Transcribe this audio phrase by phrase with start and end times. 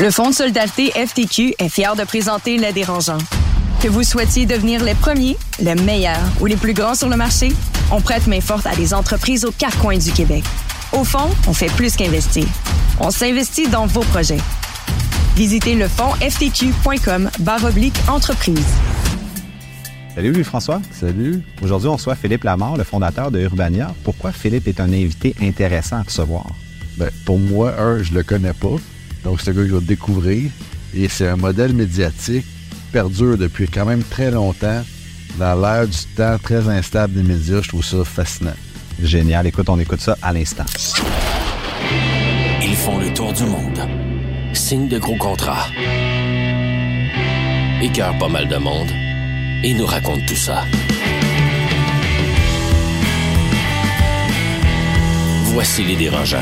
[0.00, 3.18] Le Fonds de solidarité FTQ est fier de présenter Les Dérangeants.
[3.82, 7.48] Que vous souhaitiez devenir les premiers, les meilleurs ou les plus grands sur le marché,
[7.90, 10.44] on prête main forte à des entreprises aux quatre coins du Québec.
[10.92, 12.44] Au fond, on fait plus qu'investir.
[13.00, 14.38] On s'investit dans vos projets.
[15.34, 17.28] Visitez le fonds ftq.com
[17.64, 18.66] oblique entreprise.
[20.14, 20.80] Salut Louis-François.
[20.92, 21.42] Salut.
[21.60, 23.92] Aujourd'hui, on reçoit Philippe Lamar, le fondateur de Urbania.
[24.04, 26.46] Pourquoi Philippe est un invité intéressant à recevoir?
[26.96, 28.76] Ben, pour moi, un, je le connais pas.
[29.24, 30.50] Donc, c'est un gars que je vais découvrir.
[30.94, 34.82] Et c'est un modèle médiatique qui perdure depuis quand même très longtemps
[35.38, 37.60] dans l'ère du temps très instable des médias.
[37.62, 38.54] Je trouve ça fascinant.
[39.02, 39.46] Génial.
[39.46, 40.64] Écoute, on écoute ça à l'instant.
[42.62, 43.78] Ils font le tour du monde.
[44.52, 45.68] Signent de gros contrats.
[47.82, 48.90] Écœurent pas mal de monde.
[49.62, 50.64] Et nous racontent tout ça.
[55.52, 56.38] Voici les dérangeants.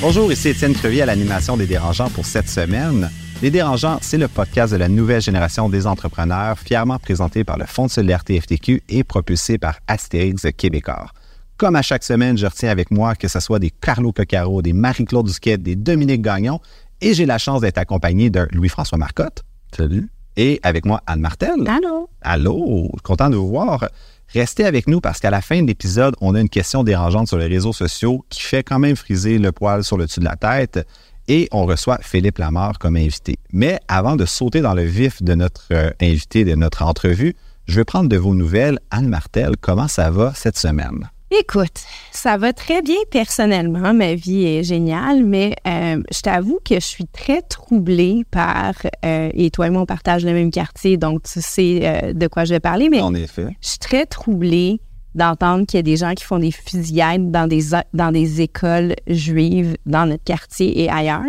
[0.00, 3.10] Bonjour, ici Étienne Crevier à l'animation des Dérangeants pour cette semaine.
[3.42, 7.66] Les Dérangeants, c'est le podcast de la nouvelle génération des entrepreneurs, fièrement présenté par le
[7.66, 11.08] Fonds de solidarité FTQ et propulsé par Astérix Québécois.
[11.56, 14.72] Comme à chaque semaine, je retiens avec moi que ce soit des Carlo Coccaro, des
[14.72, 16.60] Marie-Claude Dusquet, des Dominique Gagnon,
[17.00, 19.42] et j'ai la chance d'être accompagné de Louis-François Marcotte.
[19.76, 20.08] Salut.
[20.36, 21.66] Et avec moi, Anne Martel.
[21.66, 22.08] Allô.
[22.22, 23.88] Allô, content de vous voir.
[24.34, 27.38] Restez avec nous parce qu'à la fin de l'épisode, on a une question dérangeante sur
[27.38, 30.36] les réseaux sociaux qui fait quand même friser le poil sur le dessus de la
[30.36, 30.86] tête
[31.28, 33.38] et on reçoit Philippe Lamar comme invité.
[33.52, 37.34] Mais avant de sauter dans le vif de notre euh, invité, de notre entrevue,
[37.66, 38.78] je vais prendre de vos nouvelles.
[38.90, 41.08] Anne Martel, comment ça va cette semaine?
[41.30, 46.76] Écoute, ça va très bien personnellement, ma vie est géniale, mais euh, je t'avoue que
[46.76, 48.72] je suis très troublée par,
[49.04, 52.26] euh, et toi et moi on partage le même quartier, donc tu sais euh, de
[52.28, 53.54] quoi je vais parler, mais en effet.
[53.60, 54.80] je suis très troublée
[55.14, 58.94] d'entendre qu'il y a des gens qui font des fusillades dans des, dans des écoles
[59.06, 61.24] juives dans notre quartier et ailleurs.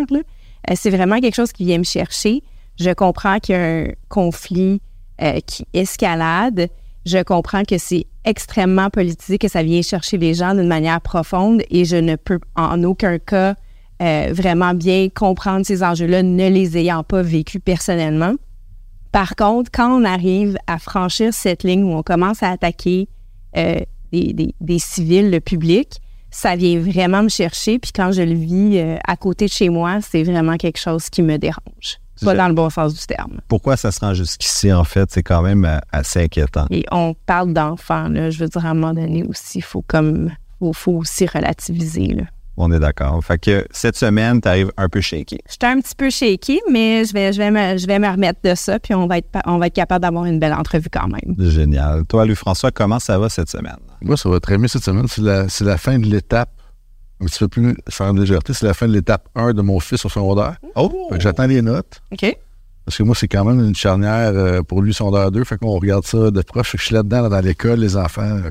[0.76, 2.42] C'est vraiment quelque chose qui vient me chercher.
[2.80, 4.82] Je comprends qu'il y a un conflit
[5.48, 6.70] qui escalade.
[7.06, 11.62] Je comprends que c'est extrêmement politisé, que ça vient chercher les gens d'une manière profonde
[11.70, 13.56] et je ne peux en aucun cas
[14.02, 18.34] euh, vraiment bien comprendre ces enjeux-là, ne les ayant pas vécus personnellement.
[19.12, 23.10] Par contre, quand on arrive à franchir cette ligne où on commence à attaquer
[23.58, 23.80] euh,
[24.12, 26.00] des, des, civils, le public,
[26.32, 27.80] ça vient vraiment me chercher.
[27.80, 31.10] Puis quand je le vis euh, à côté de chez moi, c'est vraiment quelque chose
[31.10, 31.99] qui me dérange.
[32.26, 33.40] Pas dans le bon sens du terme.
[33.48, 35.10] Pourquoi ça se rend jusqu'ici, en fait?
[35.12, 36.66] C'est quand même euh, assez inquiétant.
[36.70, 38.30] Et on parle d'enfants, là.
[38.30, 40.32] Je veux dire, à un moment donné aussi, il faut comme...
[40.60, 42.24] Faut, faut aussi relativiser, là.
[42.62, 43.24] On est d'accord.
[43.24, 45.40] Fait que cette semaine, tu arrives un peu shaky.
[45.50, 48.42] J'étais un petit peu shaky, mais je vais, je vais, me, je vais me remettre
[48.44, 51.08] de ça, puis on va être, on va être capable d'avoir une belle entrevue quand
[51.08, 51.36] même.
[51.50, 52.04] Génial.
[52.06, 53.78] Toi, Louis-François, comment ça va cette semaine?
[54.02, 55.08] Moi, ça va très bien cette semaine.
[55.08, 56.50] C'est la, la fin de l'étape
[57.22, 58.54] un petit peu plus faire légèreté.
[58.54, 60.58] C'est la fin de l'étape 1 de mon fils au secondaire.
[60.76, 61.10] Oh!
[61.18, 62.02] J'attends les notes.
[62.12, 62.38] OK.
[62.86, 65.44] Parce que moi, c'est quand même une charnière euh, pour lui, secondaire 2.
[65.44, 66.76] Fait qu'on regarde ça de proche.
[66.78, 68.42] je suis là-dedans, dans l'école, les enfants.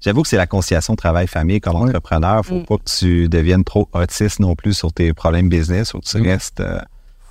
[0.00, 2.44] J'avoue que c'est la conciliation travail-famille comme entrepreneur.
[2.44, 2.66] Faut mm.
[2.66, 5.92] pas que tu deviennes trop autiste non plus sur tes problèmes business.
[5.92, 6.26] Faut que tu mm.
[6.26, 6.60] restes.
[6.60, 6.78] Euh,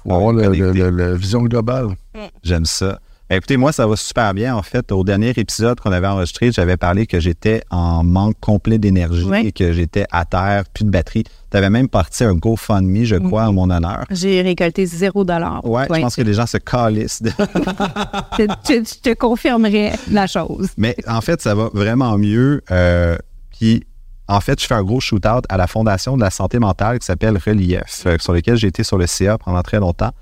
[0.03, 1.87] Faut avoir la vision globale.
[2.13, 2.19] Mm.
[2.43, 2.99] J'aime ça.
[3.29, 4.55] Ben, écoutez, moi, ça va super bien.
[4.55, 8.79] En fait, au dernier épisode qu'on avait enregistré, j'avais parlé que j'étais en manque complet
[8.79, 11.25] d'énergie et que j'étais à terre, plus de batterie.
[11.51, 14.05] Tu avais même parti un GoFundMe, je crois, en mon honneur.
[14.09, 15.63] J'ai récolté zéro dollar.
[15.63, 17.21] Ouais, je pense que les gens se calissent.
[18.39, 20.69] je, te confirmerai la chose.
[20.75, 22.63] Mais en fait, ça va vraiment mieux.
[22.71, 23.15] Euh,
[23.51, 23.83] puis,
[24.27, 27.05] en fait, je fais un gros shoot-out à la Fondation de la santé mentale qui
[27.05, 30.13] s'appelle Relief, euh, sur lequel j'ai été sur le CA pendant très longtemps.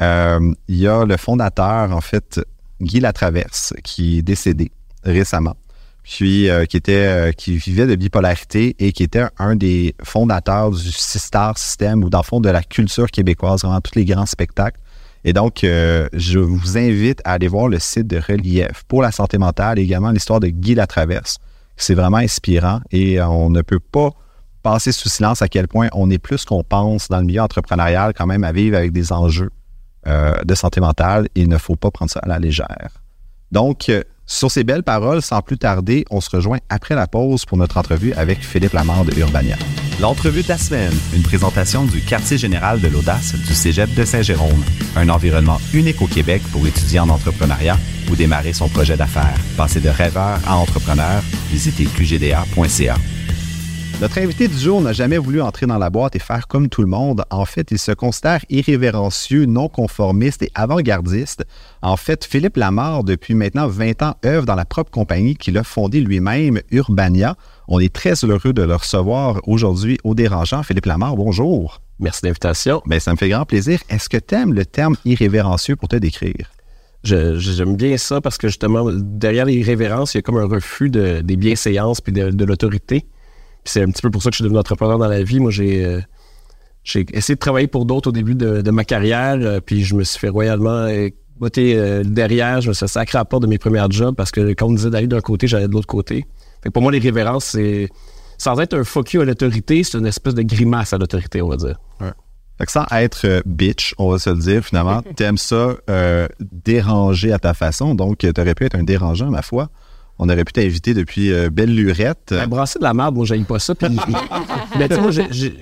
[0.00, 2.40] Euh, il y a le fondateur, en fait,
[2.80, 4.70] Guy Latraverse, qui est décédé
[5.04, 5.56] récemment,
[6.02, 10.70] puis euh, qui était euh, qui vivait de bipolarité et qui était un des fondateurs
[10.70, 14.26] du Star System ou dans le fond de la culture québécoise, vraiment tous les grands
[14.26, 14.80] spectacles.
[15.22, 19.36] Et donc, je vous invite à aller voir le site de Relief pour la santé
[19.36, 21.36] mentale et également l'histoire de Guy Latraverse.
[21.76, 24.12] C'est vraiment inspirant et on ne peut pas
[24.62, 28.14] passer sous silence à quel point on est plus qu'on pense dans le milieu entrepreneurial
[28.16, 29.50] quand même à vivre avec des enjeux
[30.06, 31.28] euh, de santé mentale.
[31.34, 33.02] Il ne faut pas prendre ça à la légère.
[33.52, 37.44] Donc, euh, sur ces belles paroles, sans plus tarder, on se rejoint après la pause
[37.44, 39.56] pour notre entrevue avec Philippe Lamar de Urbania.
[40.00, 44.64] L'entrevue de la semaine, une présentation du quartier général de l'audace du Cégep de Saint-Jérôme,
[44.96, 47.76] un environnement unique au Québec pour étudier en entrepreneuriat
[48.10, 49.36] ou démarrer son projet d'affaires.
[49.56, 52.96] Passer de rêveur à entrepreneur, visitez qgda.ca.
[54.00, 56.80] Notre invité du jour n'a jamais voulu entrer dans la boîte et faire comme tout
[56.80, 57.22] le monde.
[57.28, 61.44] En fait, il se considère irrévérencieux, non conformiste et avant-gardiste.
[61.82, 65.64] En fait, Philippe Lamarre, depuis maintenant 20 ans, œuvre dans la propre compagnie qu'il a
[65.64, 67.36] fondée lui-même, Urbania.
[67.68, 70.62] On est très heureux de le recevoir aujourd'hui au dérangeant.
[70.62, 71.82] Philippe Lamar, bonjour.
[71.98, 72.80] Merci de l'invitation.
[72.86, 73.80] Ben, ça me fait grand plaisir.
[73.90, 76.50] Est-ce que tu aimes le terme irrévérencieux pour te décrire?
[77.04, 80.88] Je- J'aime bien ça parce que justement, derrière l'irrévérence, il y a comme un refus
[80.88, 83.04] de, des bienséances puis de, de l'autorité.
[83.64, 85.40] Puis c'est un petit peu pour ça que je suis devenu entrepreneur dans la vie.
[85.40, 86.00] Moi, j'ai euh,
[86.82, 89.94] j'ai essayé de travailler pour d'autres au début de, de ma carrière, euh, puis je
[89.94, 90.88] me suis fait royalement
[91.40, 92.60] botter euh, derrière.
[92.60, 94.66] Je me suis fait sacré à la porte de mes premiers jobs parce que quand
[94.66, 96.26] on me disait d'aller d'un côté, j'allais de l'autre côté.
[96.62, 97.88] Fait que pour moi, l'irrévérence, c'est
[98.38, 101.48] sans être un fuck you à l'autorité, c'est une espèce de grimace à l'autorité, on
[101.48, 101.78] va dire.
[102.58, 107.32] Fait que sans être bitch, on va se le dire finalement, t'aimes ça euh, déranger
[107.32, 109.70] à ta façon, donc tu aurais pu être un dérangeant, ma foi.
[110.22, 112.26] On aurait pu t'inviter depuis euh, belle lurette.
[112.28, 113.74] Ben, brasser de la merde, moi, j'aime pas ça.
[113.74, 113.88] Puis,
[114.78, 115.10] mais tu sais, moi,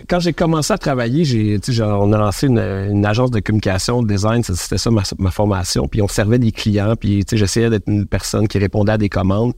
[0.09, 4.03] quand j'ai commencé à travailler, j'ai, tu on a lancé une, une agence de communication,
[4.03, 5.87] de design, c'était ça ma, ma formation.
[5.87, 9.09] Puis on servait des clients, puis tu j'essayais d'être une personne qui répondait à des
[9.09, 9.53] commandes.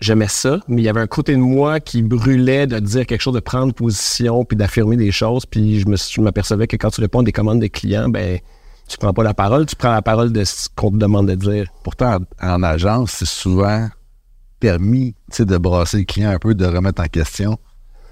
[0.00, 3.20] J'aimais ça, mais il y avait un côté de moi qui brûlait de dire quelque
[3.20, 5.44] chose, de prendre position, puis d'affirmer des choses.
[5.44, 8.38] Puis je me je m'apercevais que quand tu réponds à des commandes des clients, ben
[8.88, 11.34] tu prends pas la parole, tu prends la parole de ce qu'on te demande de
[11.34, 11.66] dire.
[11.84, 13.88] Pourtant, en, en agence, c'est souvent
[14.60, 17.58] permis tu de brasser le client un peu, de remettre en question.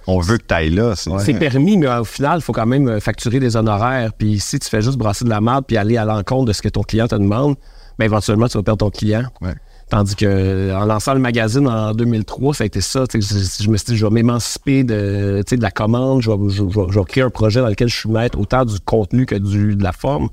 [0.06, 0.94] On veut que t'ailles là.
[0.94, 4.12] c'est- C'est permis, mais au final, il faut quand même euh, facturer des honoraires.
[4.12, 6.61] Puis si tu fais juste brasser de la merde puis aller à l'encontre de ce
[6.61, 7.56] que ton client te demande,
[7.99, 9.25] ben éventuellement, tu vas perdre ton client.
[9.41, 9.55] Ouais.
[9.88, 13.06] Tandis que euh, en lançant le magazine en 2003, ça a été ça.
[13.06, 16.31] tu Je, je me suis dit, je vais m'émanciper de, tu de la commande, je
[16.31, 19.25] vais, je- je vais créer un projet dans lequel je suis maître autant du contenu
[19.25, 20.29] que du, de la forme.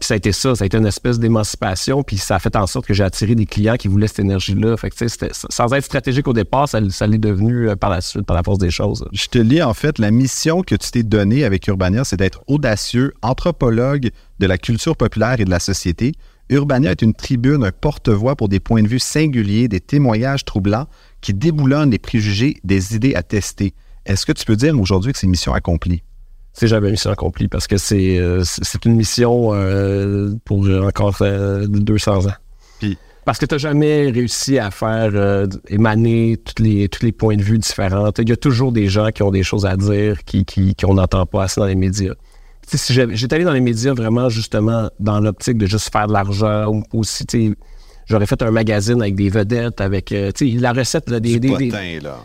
[0.00, 2.56] Puis ça a été ça, ça a été une espèce d'émancipation, puis ça a fait
[2.56, 4.78] en sorte que j'ai attiré des clients qui voulaient cette énergie-là.
[4.78, 4.96] Fait que,
[5.50, 8.56] sans être stratégique au départ, ça, l'est devenu euh, par la suite, par la force
[8.56, 9.06] des choses.
[9.12, 12.42] Je te lis en fait, la mission que tu t'es donnée avec Urbania, c'est d'être
[12.46, 16.12] audacieux, anthropologue de la culture populaire et de la société.
[16.48, 20.86] Urbania est une tribune, un porte-voix pour des points de vue singuliers, des témoignages troublants
[21.20, 23.74] qui déboulonnent les préjugés, des idées à tester.
[24.06, 26.02] Est-ce que tu peux dire aujourd'hui que c'est mission accomplie?
[26.60, 31.16] C'est jamais mission accomplie parce que c'est euh, c'est c'est une mission euh, pour encore
[31.22, 32.32] euh, 200 ans.
[32.78, 37.12] Puis- parce que tu n'as jamais réussi à faire euh, émaner tous les, tous les
[37.12, 38.10] points de vue différents.
[38.18, 40.94] Il y a toujours des gens qui ont des choses à dire qui, qui, qu'on
[40.94, 42.14] n'entend pas assez dans les médias.
[42.68, 46.08] Tu sais, si j'étais allé dans les médias vraiment justement dans l'optique de juste faire
[46.08, 47.24] de l'argent ou aussi,
[48.10, 51.38] j'aurais fait un magazine avec des vedettes, avec euh, tu sais, la recette là, des,
[51.38, 51.70] des- des-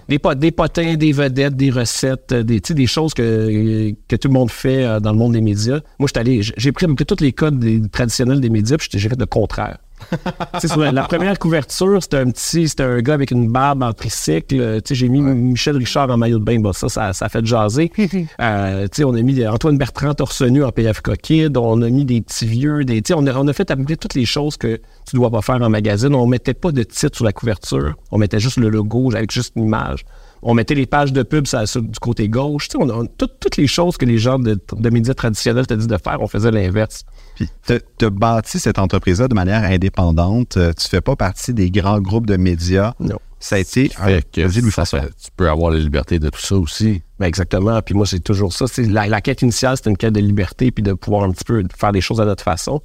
[0.10, 4.28] des, pot- des potins, des vedettes, des recettes, euh, des, des choses que, que tout
[4.28, 5.80] le monde fait euh, dans le monde des médias.
[6.00, 6.10] Moi,
[6.58, 9.26] j'ai pris un peu tous les codes des- traditionnels des médias, puis j'ai fait le
[9.26, 9.78] contraire.
[10.66, 13.94] Sur la, la première couverture, c'était un petit, c'était un gars avec une barbe en
[13.94, 14.56] tricycle.
[14.60, 16.60] euh, Tu sais, j'ai mis Michel Richard en maillot de bain.
[16.60, 17.92] Bon, ça, ça, ça a fait jaser.
[18.42, 21.57] Euh, tu sais, on a mis Antoine Bertrand torse nu en PFK Kid.
[21.57, 22.84] On a mis des petits vieux.
[22.84, 24.80] Des, tu sais, on, a, on a fait à peu près toutes les choses que
[25.10, 26.13] tu dois pas faire en magazine.
[26.16, 27.96] On mettait pas de titre sur la couverture.
[28.12, 30.06] On mettait juste le logo avec juste une image.
[30.48, 32.70] On mettait les pages de pub sur- sur- du côté gauche.
[32.70, 35.74] Tu sais, on tout- toutes les choses que les gens de, de médias traditionnels te
[35.74, 37.02] disent de faire, on faisait l'inverse.
[37.36, 40.58] Puis, tu as bâti cette entreprise-là de manière indépendante.
[40.58, 42.94] Euh, Tu fais pas partie des grands groupes de médias.
[43.00, 43.18] Non.
[43.40, 43.90] Ça a été.
[43.90, 45.02] Fait que Vas-y, ça Louis-François.
[45.02, 47.02] fait- tu peux avoir la liberté de tout ça aussi.
[47.20, 47.82] Ben exactement.
[47.82, 48.68] Puis moi, c'est toujours ça.
[48.68, 51.44] C'est la, la quête initiale, c'est une quête de liberté puis de pouvoir un petit
[51.44, 52.82] peu faire les choses à notre façon.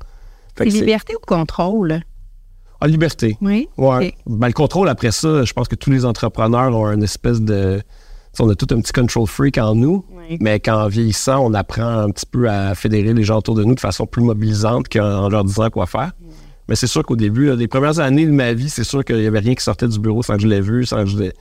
[0.59, 2.01] C'est- liberté ou contrôle?
[2.81, 3.37] Ah, liberté.
[3.43, 3.69] Oui.
[3.77, 4.15] Ouais.
[4.27, 7.81] Ben, le contrôle, après ça, je pense que tous les entrepreneurs ont une espèce de.
[8.39, 10.39] On a tout un petit control freak en nous, Oui.
[10.41, 13.75] mais qu'en vieillissant, on apprend un petit peu à fédérer les gens autour de nous
[13.75, 16.13] de façon plus mobilisante qu'en leur disant quoi faire.
[16.69, 19.17] Mais c'est sûr qu'au début, là, les premières années de ma vie, c'est sûr qu'il
[19.17, 21.19] n'y avait rien qui sortait du bureau sans que je l'ai vu, sans que je
[21.19, 21.33] l'ai-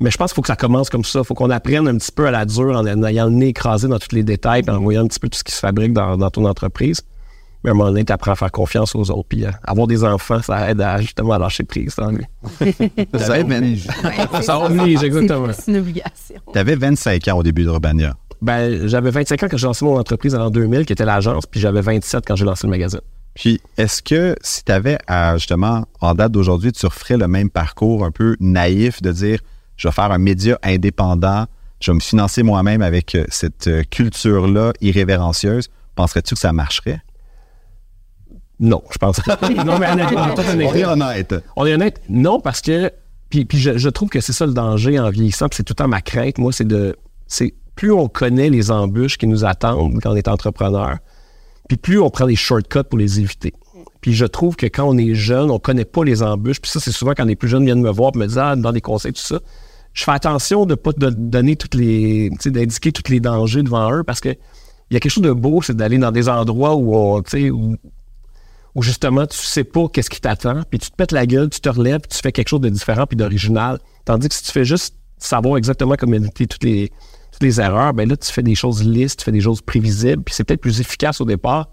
[0.00, 1.20] Mais je pense qu'il faut que ça commence comme ça.
[1.20, 3.86] Il faut qu'on apprenne un petit peu à la dure en ayant le nez écrasé
[3.86, 5.92] dans tous les détails et en voyant un petit peu tout ce qui se fabrique
[5.92, 7.00] dans, dans ton entreprise.
[7.64, 9.26] Mais à un moment donné, tu apprends à faire confiance aux autres.
[9.28, 11.94] Puis euh, avoir des enfants, ça aide à justement à lâcher prise.
[11.94, 12.08] Ça
[13.40, 13.86] oblige.
[14.42, 15.48] Ça oblige, exactement.
[15.52, 16.36] C'est une obligation.
[16.52, 18.14] Tu avais 25 ans au début d'Urbania.
[18.42, 21.46] Ben, j'avais 25 ans quand j'ai lancé mon entreprise en l'an 2000, qui était l'agence,
[21.46, 23.00] puis j'avais 27 quand j'ai lancé le magazine.
[23.34, 27.48] Puis, est-ce que si tu avais à, justement, en date d'aujourd'hui, tu referais le même
[27.48, 29.40] parcours un peu naïf de dire
[29.76, 31.46] je vais faire un média indépendant,
[31.80, 37.00] je vais me financer moi-même avec euh, cette euh, culture-là irrévérencieuse, penserais-tu que ça marcherait?
[38.60, 39.38] Non, je pense pas.
[39.64, 41.34] non, mais honnêtement, toute honnêteté, honnête.
[41.56, 42.90] on est honnête, non, parce que.
[43.30, 45.72] Puis, puis je, je trouve que c'est ça le danger en vieillissant, puis c'est tout
[45.72, 46.96] le temps ma crainte, moi, c'est de.
[47.26, 50.98] C'est plus on connaît les embûches qui nous attendent quand on est entrepreneur,
[51.68, 53.54] puis plus on prend des shortcuts pour les éviter.
[54.00, 56.60] Puis je trouve que quand on est jeune, on connaît pas les embûches.
[56.60, 58.54] Puis ça, c'est souvent quand les plus jeunes viennent me voir et me disent ah,
[58.54, 59.40] dans des conseils, tout ça.
[59.94, 62.28] Je fais attention de ne pas te donner toutes les.
[62.32, 65.24] tu sais, d'indiquer tous les dangers devant eux parce que il y a quelque chose
[65.24, 67.76] de beau, c'est d'aller dans des endroits où on, tu sais, où,
[68.74, 71.60] où justement, tu sais pas qu'est-ce qui t'attend, puis tu te pètes la gueule, tu
[71.60, 73.78] te relèves, puis tu fais quelque chose de différent puis d'original.
[74.04, 76.90] Tandis que si tu fais juste savoir exactement comment éviter toutes les,
[77.32, 80.22] toutes les erreurs, ben là, tu fais des choses lisses, tu fais des choses prévisibles,
[80.22, 81.68] puis c'est peut-être plus efficace au départ,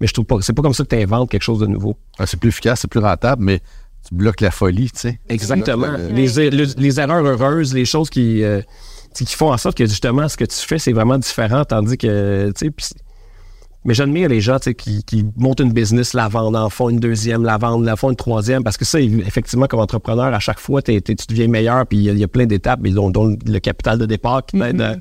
[0.00, 1.96] mais je trouve pas, c'est pas comme ça que tu inventes quelque chose de nouveau.
[2.18, 3.60] Ah, c'est plus efficace, c'est plus rentable, mais
[4.08, 5.20] tu bloques la folie, tu sais.
[5.28, 5.86] Exactement.
[5.94, 8.60] Tu bloques Les, le- les- les erreurs heureuses, les choses qui, euh,
[9.14, 12.46] qui font en sorte que justement ce que tu fais, c'est vraiment différent, tandis que,
[12.48, 12.86] tu sais, puis-
[13.84, 17.44] mais j'admire les gens qui, qui montent une business, la vendent, en font une deuxième,
[17.44, 20.82] la vendent, la font une troisième, parce que ça, effectivement, comme entrepreneur, à chaque fois,
[20.82, 23.58] tu deviens meilleur, puis il y, a- il y a plein d'étapes, dont, dont le
[23.58, 24.96] capital de départ qui t'aide à-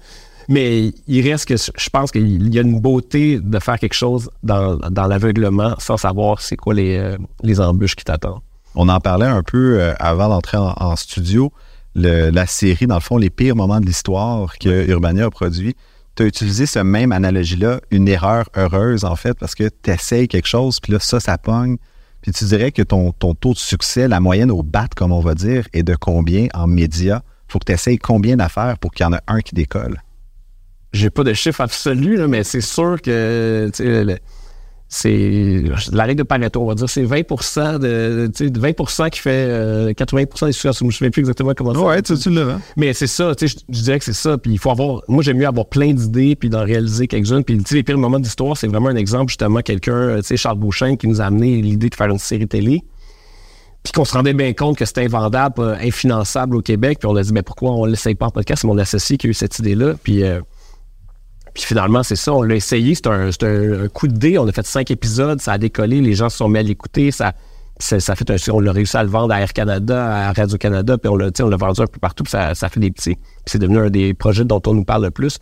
[0.48, 4.32] Mais il reste que je pense qu'il y a une beauté de faire quelque chose
[4.42, 8.40] dans, dans l'aveuglement sans savoir c'est quoi les, euh, les embûches qui t'attendent.
[8.74, 11.52] On en parlait un peu euh, avant d'entrer en, en studio.
[11.94, 15.76] Le- la série, dans le fond, les pires moments de l'histoire que Urbania a produit.
[16.20, 20.28] Tu as utilisé ce même analogie-là, une erreur heureuse, en fait, parce que tu essayes
[20.28, 21.78] quelque chose, puis là, ça, ça pogne.
[22.22, 25.34] Puis tu dirais que ton, taux de succès, la moyenne au bat, comme on va
[25.34, 27.22] dire, est de combien en médias?
[27.48, 30.04] faut que tu essayes combien d'affaires pour qu'il y en ait un qui décolle?
[30.92, 33.72] j'ai pas de chiffre absolu, mais c'est sûr que
[34.92, 39.30] c'est la règle de Pareto, on va dire, c'est 20% de, sais, 20 qui fait
[39.30, 40.72] euh, 80% des succès.
[40.80, 42.02] Je me souviens plus exactement comment ça.
[42.02, 42.60] tu, tu l'as.
[42.76, 44.40] Mais c'est ça, tu sais, je, je dirais que c'est ça.
[44.40, 47.44] Puis il faut avoir, moi j'aime mieux avoir plein d'idées puis d'en réaliser quelques-unes.
[47.44, 50.24] Puis tu sais, les pires moments d'histoire, c'est vraiment un exemple justement quelqu'un, euh, tu
[50.24, 52.82] sais, Charles Beauchamp qui nous a amené l'idée de faire une série télé.
[53.84, 56.98] Puis qu'on se rendait bien compte que c'était invendable, euh, infinançable au Québec.
[57.00, 58.64] Puis on a dit, mais pourquoi on l'essaye pas en podcast?
[58.64, 59.94] C'est mon associé qui a eu cette idée-là.
[60.02, 60.42] Puis euh,
[61.54, 64.52] puis finalement, c'est ça, on l'a essayé, c'est un, un- coup de dé, on a
[64.52, 67.34] fait cinq épisodes, ça a décollé, les gens se sont mis à l'écouter, ça,
[67.80, 71.10] ça, fait un, on l'a réussi à le vendre à Air Canada, à Radio-Canada, puis
[71.10, 73.16] on l'a, on l'a vendu un peu partout, puis ça, ça fait des petits.
[73.16, 75.38] Puis c'est devenu un des projets dont on nous parle le plus.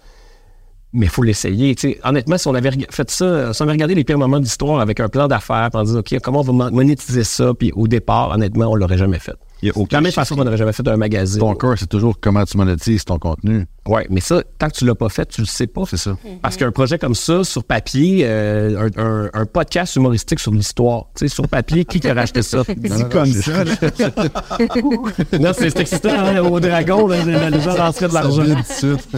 [0.94, 1.76] Mais il faut l'essayer.
[2.04, 5.00] Honnêtement, si on avait fait ça, si on avait regardé les pires moments d'histoire avec
[5.02, 7.88] un plan d'affaires, puis on disait, OK, comment on va mon- monétiser ça, puis au
[7.88, 9.36] départ, honnêtement, on l'aurait jamais fait.
[9.64, 11.40] Il y a De aucun la même façon qu'on n'aurait jamais fait un magazine.
[11.40, 13.66] Ton cœur, c'est toujours comment tu monétises ton contenu.
[13.88, 15.84] Ouais, mais ça, tant que tu l'as pas fait, tu le sais pas.
[15.90, 16.16] C'est ça.
[16.42, 21.06] Parce qu'un projet comme ça, sur papier, euh, un, un- un podcast humoristique sur l'histoire,
[21.16, 22.64] tu sais, sur papier, qui qui a racheté ça?
[22.68, 23.64] C'est comme ça.
[23.64, 23.72] là.
[25.40, 28.44] non, c'est c'est excitant, hein, au dragon, là, les gens lanceraient de l'argent.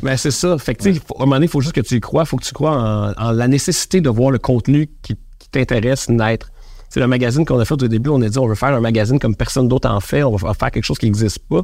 [0.04, 0.58] Mais c'est ça.
[0.58, 2.00] Fait que, tu sais, faut- à un moment donné, il faut juste que tu y
[2.00, 2.24] crois.
[2.24, 5.50] Il faut que tu crois en, en la nécessité de voir le contenu qui, qui
[5.50, 6.52] t'intéresse naître.
[6.90, 8.10] C'est le magazine qu'on a fait au début.
[8.10, 10.24] On a dit, on veut faire un magazine comme personne d'autre en fait.
[10.24, 11.62] On va faire quelque chose qui n'existe pas.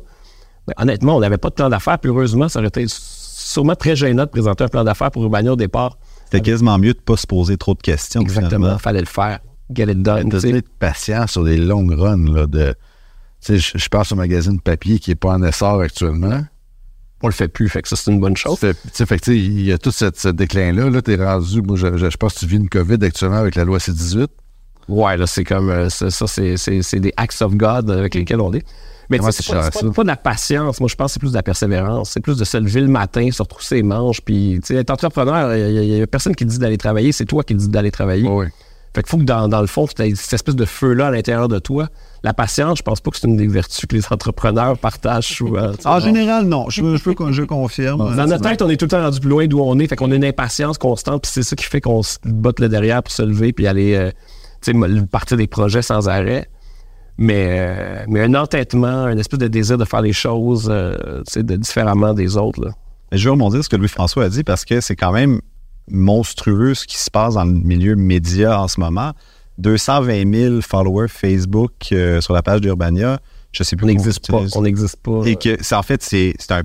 [0.68, 2.00] Mais honnêtement, on n'avait pas de plan d'affaires.
[2.00, 5.54] Puis heureusement, ça aurait été sûrement très gênant de présenter un plan d'affaires pour Urbania
[5.54, 5.98] au départ.
[6.26, 8.22] C'était quasiment mieux de ne pas se poser trop de questions.
[8.22, 8.50] Exactement.
[8.58, 8.78] finalement.
[8.80, 9.40] Fallait le faire.
[9.74, 10.30] Get it done.
[10.30, 12.76] Tu patient sur des longues runs là, de.
[13.44, 16.42] Tu je, je pense au magazine papier qui n'est pas en essor actuellement.
[17.24, 17.70] On le fait plus.
[17.70, 18.60] Fait que ça, c'est une bonne chose.
[18.60, 20.90] Fait, tu sais, fait que, tu il y a tout ce déclin-là.
[20.90, 21.62] Là, t'es rendu.
[21.62, 24.28] Moi, je, je- je pense que tu vis une COVID actuellement avec la loi C-18.
[24.88, 28.16] Ouais, là, c'est comme euh, ça, ça, c'est, c'est, c'est des acts of God avec
[28.16, 28.64] lesquels on est.
[29.10, 30.80] Mais sais, tu c'est pas, pas- pas de la patience.
[30.80, 32.12] Moi, je pense que c'est plus de la persévérance.
[32.12, 34.22] C'est plus de se lever le matin, se retrousser les manches.
[34.22, 37.12] Puis, tu sais, être entrepreneur, il n'y a, personne qui te dit d'aller travailler.
[37.12, 38.28] C'est toi qui te dis d'aller travailler.
[38.28, 38.48] Oui.
[38.96, 41.12] Fait qu'il faut que dans, dans le fond, tu aies cette espèce de feu-là à
[41.12, 41.90] l'intérieur de toi.
[42.24, 45.72] La patience, je pense pas que c'est une des vertus que les entrepreneurs partagent souvent.
[45.84, 46.70] En général, non.
[46.70, 48.16] Je, je, je confirme.
[48.16, 49.88] Dans notre tête, on est tout le temps rendu plus loin d'où on est.
[49.88, 51.24] Fait qu'on a une impatience constante.
[51.24, 53.96] Puis c'est ça qui fait qu'on se botte le derrière pour se lever puis aller
[53.96, 54.12] euh,
[54.62, 56.50] tu sais, mo- partir des projets sans arrêt.
[57.18, 61.34] Mais, euh, mais un entêtement, un espèce de désir de faire les choses euh, tu
[61.34, 62.62] sais, de différemment des autres.
[62.64, 62.72] Là.
[63.14, 65.40] Je veux rebondir ce que Louis-François a dit parce que c'est quand même
[65.90, 69.14] monstrueux ce qui se passe dans le milieu média en ce moment.
[69.60, 73.20] 220 000 followers Facebook euh, sur la page d'Urbania.
[73.54, 74.42] Je sais plus On n'existe pas.
[74.56, 75.22] On n'existe pas.
[75.26, 76.64] Et que c'est en fait, c'est un-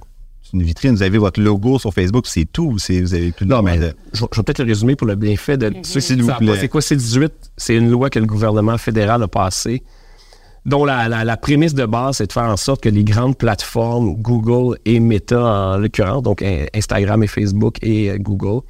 [0.54, 0.94] une vitrine.
[0.94, 2.78] Vous avez votre logo sur Facebook, c'est tout.
[2.78, 5.06] C'est- Vous avez plus de Non, mais de- je, je vais peut-être le résumer pour
[5.06, 6.58] le bienfait de ceux qui S'il vous savent pas plaît.
[6.60, 7.30] C'est quoi C18?
[7.56, 9.82] C'est une loi que le gouvernement fédéral a passée,
[10.66, 13.36] dont la, la- la prémisse de base, c'est de faire en sorte que les grandes
[13.38, 18.60] plateformes, Google et Meta en l'occurrence, donc in- Instagram et Facebook et euh, Google,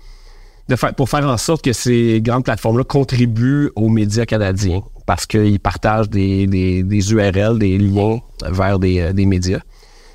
[0.68, 5.26] de faire, pour faire en sorte que ces grandes plateformes-là contribuent aux médias canadiens parce
[5.26, 9.58] qu'ils partagent des, des- des URL, des liens vers des, euh, des médias.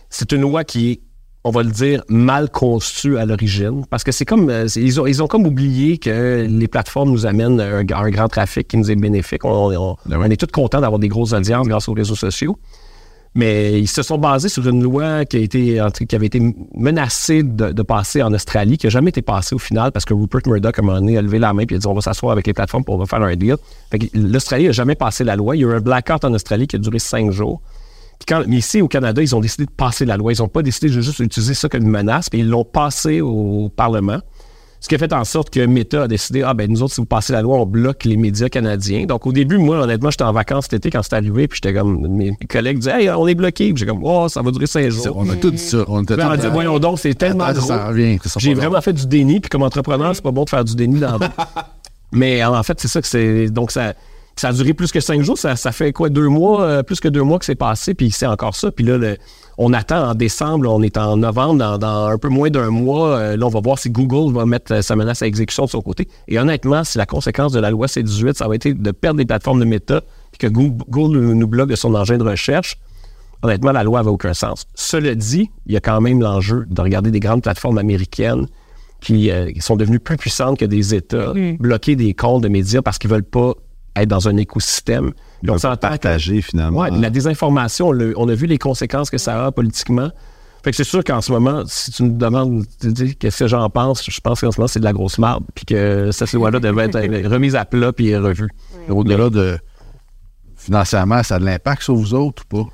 [0.09, 1.01] C'est une loi qui est,
[1.47, 5.05] on va le dire, mal conçue à l'origine parce que c'est comme, euh, ils, ont,
[5.05, 8.89] ils ont comme oublié que les plateformes nous amènent un, un grand trafic qui nous
[8.89, 9.45] est bénéfique.
[9.45, 10.25] On, on- Ben oui.
[10.27, 12.57] on est tous contents d'avoir des grosses audiences grâce aux réseaux sociaux.
[13.37, 16.27] Mais ils se sont basés sur une loi qui, a été, en tout- qui avait
[16.27, 16.39] été
[16.73, 20.13] menacée de, de passer en Australie, qui n'a jamais été passée au final parce que
[20.13, 22.01] Rupert Murdoch, à un moment donné, a levé la main et a dit on va
[22.01, 23.57] s'asseoir avec les plateformes pour on va faire un deal.
[23.91, 25.55] Fait que L'Australie n'a jamais passé la loi.
[25.57, 27.61] Il y a eu un blackout en Australie qui a duré cinq jours.
[28.27, 30.33] Quand, mais ici, au Canada, ils ont décidé de passer la loi.
[30.33, 33.21] Ils n'ont pas décidé de juste utiliser ça comme une menace, puis ils l'ont passé
[33.21, 34.19] au Parlement.
[34.85, 37.01] Ce qui a fait en sorte que Meta a décidé, ah ben nous autres, si
[37.01, 39.07] vous passez la loi, on bloque les médias canadiens.
[39.07, 41.75] Donc au début, moi, honnêtement, j'étais en vacances cet été quand c'est arrivé, puis j'étais
[41.75, 43.73] comme, mes collègues disaient, hey, on est bloqué.
[43.73, 45.15] Puis j'étais comme, oh, ça va durer cinq jours.
[45.15, 45.85] On a tout dit ça.
[45.87, 47.67] On était Puis on dit, voyons donc, c'est tellement Attends, gros.
[47.67, 50.63] ça revient, J'ai vraiment fait du déni, puis comme entrepreneur, c'est pas bon de faire
[50.63, 51.17] du déni dans
[52.11, 53.47] Mais en fait, c'est ça que c'est.
[53.49, 53.93] Donc, ça,
[54.35, 55.37] ça a duré plus que cinq jours.
[55.37, 58.11] Ça, ça fait quoi, deux mois, euh, plus que deux mois que c'est passé, puis
[58.11, 58.71] c'est encore ça.
[58.71, 59.17] Puis là, le-
[59.57, 63.17] on attend en décembre, on est en novembre, dans, dans un peu moins d'un mois.
[63.17, 65.69] euh, là, on va voir si Google va mettre euh, sa menace à exécution de
[65.69, 66.09] son côté.
[66.27, 69.25] Et honnêtement, si la conséquence de la loi C-18, ça va être de perdre les
[69.25, 70.01] plateformes de méta,
[70.33, 72.77] puis que Google, nous, bloque de son engin de recherche,
[73.41, 74.65] honnêtement, la loi n'avait aucun sens.
[74.75, 78.47] Cela dit, il y a quand même l'enjeu de regarder des grandes plateformes américaines
[78.99, 82.97] qui, euh, sont devenues plus puissantes que des États, bloquer des comptes de médias parce
[82.97, 83.53] qu'ils veulent pas
[83.95, 85.11] être dans un écosystème.
[85.41, 86.79] Puis on On s'entend que- partager finalement.
[86.81, 90.09] Ouais, la désinformation, on, a vu les conséquences que ça a politiquement.
[90.63, 93.47] Fait que c'est sûr qu'en ce moment, si tu me demandes tu dis, qu'est-ce que
[93.47, 96.31] j'en pense, je pense qu'en ce moment, c'est de la grosse marde, puis que cette
[96.33, 98.49] loi-là devrait être remise à plat puis revue.
[98.89, 99.59] Au-delà de
[100.55, 102.69] financièrement, ça a de l'impact sur vous autres ou pas?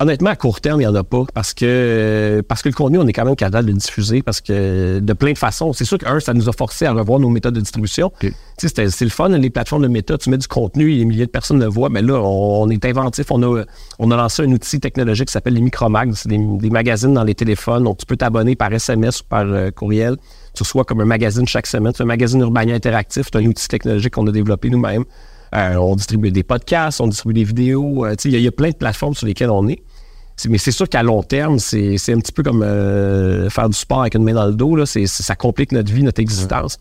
[0.00, 2.98] Honnêtement, à court terme, il n'y en a pas parce que parce que le contenu,
[2.98, 5.72] on est quand même capable de le diffuser parce que de plein de façons.
[5.72, 8.12] C'est sûr qu'un, ça nous a forcé à revoir nos méthodes de distribution.
[8.20, 8.28] Tu
[8.58, 11.26] sais, c'était- c'est le fun, les plateformes de méta, tu mets du contenu, les milliers
[11.26, 13.26] de personnes le voient, mais là, on, on est inventif.
[13.30, 13.64] On a,
[13.98, 16.12] on a lancé un outil technologique qui s'appelle les micromags.
[16.14, 17.82] C'est des, des magazines dans les téléphones.
[17.82, 20.16] Donc, tu peux t'abonner par SMS ou par euh, courriel.
[20.54, 21.92] Tu reçois comme un magazine chaque semaine.
[21.96, 23.26] C'est un magazine Urbania interactif.
[23.32, 25.04] C'est un outil technologique qu'on a développé nous-mêmes.
[25.56, 28.04] Euh, on distribue des podcasts, on distribue des vidéos.
[28.04, 29.82] Euh, y, il y a plein de plateformes sur lesquelles on est.
[30.48, 34.02] Mais c'est sûr qu'à long terme, c'est un petit peu comme euh, faire du sport
[34.02, 34.76] avec une main dans le dos.
[34.76, 34.84] Là.
[34.86, 36.78] Ça complique notre vie, notre existence.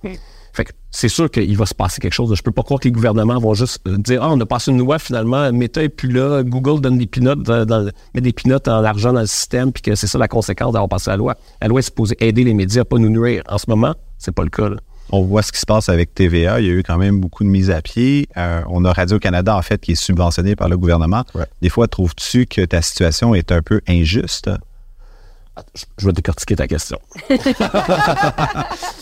[0.54, 2.34] Fait que c'est sûr qu'il va se passer quelque chose.
[2.36, 4.72] Je peux pas croire que les gouvernements vont juste euh, dire Ah, on a passé
[4.72, 8.34] une loi, finalement, Meta est plus là, Google donne des pinottes dans, dans- met des
[8.34, 11.18] pinottes en argent dans le système, puis que c'est ça la conséquence d'avoir passé la
[11.18, 11.36] loi.
[11.62, 13.44] La loi est supposée aider les médias, pas nous nuire.
[13.50, 14.70] En ce moment, c'est pas le cas.
[14.70, 14.78] là.
[15.12, 16.60] On voit ce qui se passe avec TVA.
[16.60, 18.28] Il y a eu quand même beaucoup de mises à pied.
[18.36, 21.24] Euh, on a Radio-Canada, en fait, qui est subventionné par le gouvernement.
[21.34, 21.46] Ouais.
[21.62, 24.50] Des fois, trouves-tu que ta situation est un peu injuste?
[25.98, 27.00] Je- vais décortiquer ta question.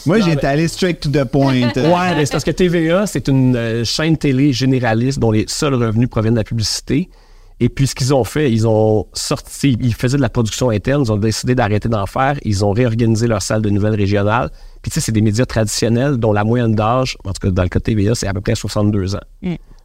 [0.06, 1.70] Moi, j'ai été allé straight to the point.
[1.76, 5.74] Ouais, mais c'est parce que TVA, c'est une euh, chaîne télé généraliste dont les seuls
[5.74, 7.10] revenus proviennent de la publicité.
[7.60, 11.04] Et puis, ce qu'ils ont fait, ils ont sorti, ils faisaient de la production interne,
[11.06, 14.50] ils ont décidé d'arrêter d'en faire, ils ont réorganisé leur salle de nouvelles régionales.
[14.82, 17.64] Puis, tu sais, c'est des médias traditionnels dont la moyenne d'âge, en tout cas dans
[17.64, 19.20] le cas de TVA, c'est à peu près 62 ans.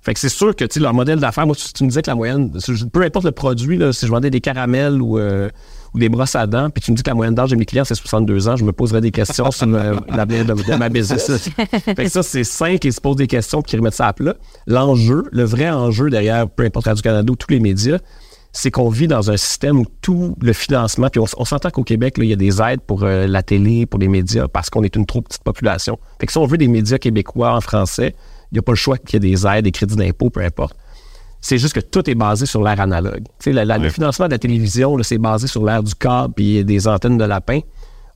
[0.02, 2.02] Fait que c'est sûr que, tu sais, leur modèle d'affaires, moi, si tu me disais
[2.02, 2.50] que la moyenne,
[2.92, 5.48] peu importe le produit, là, si je vendais des caramels ou, euh,
[5.94, 7.64] ou des brosses à dents, puis tu me dis que la moyenne d'âge de mes
[7.64, 11.50] clients, c'est 62 ans, je me poserais des questions sur l'avenir de, de ma business.
[11.85, 14.12] fait que ça, c'est cinq qui se posent des questions puis qui remettent ça à
[14.12, 14.35] plat.
[14.66, 17.98] L'enjeu, le vrai enjeu derrière, peu importe Radio-Canada ou tous les médias,
[18.53, 21.85] c'est qu'on vit dans un système où tout le financement, puis on, on s'entend qu'au
[21.85, 24.70] Québec, là, il y a des aides pour euh, la télé, pour les médias, parce
[24.70, 25.98] qu'on est une trop petite population.
[26.20, 28.14] Fait que si on veut des médias québécois en français,
[28.50, 30.40] il n'y a pas le choix qu'il y ait des aides, des crédits d'impôt, peu
[30.40, 30.76] importe.
[31.40, 33.24] C'est juste que tout est basé sur l'ère analogue.
[33.46, 37.16] La- Le financement de la télévision, c'est basé sur l'ère du câble puis des antennes
[37.18, 37.61] de lapin.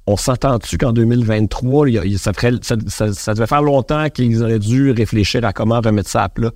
[0.07, 3.63] On s'entend-tu qu'en 2023, il y a- il- ça, ferait- ça- ça- ça devait faire
[3.63, 6.51] longtemps qu'ils auraient dû réfléchir à comment remettre ça à plat?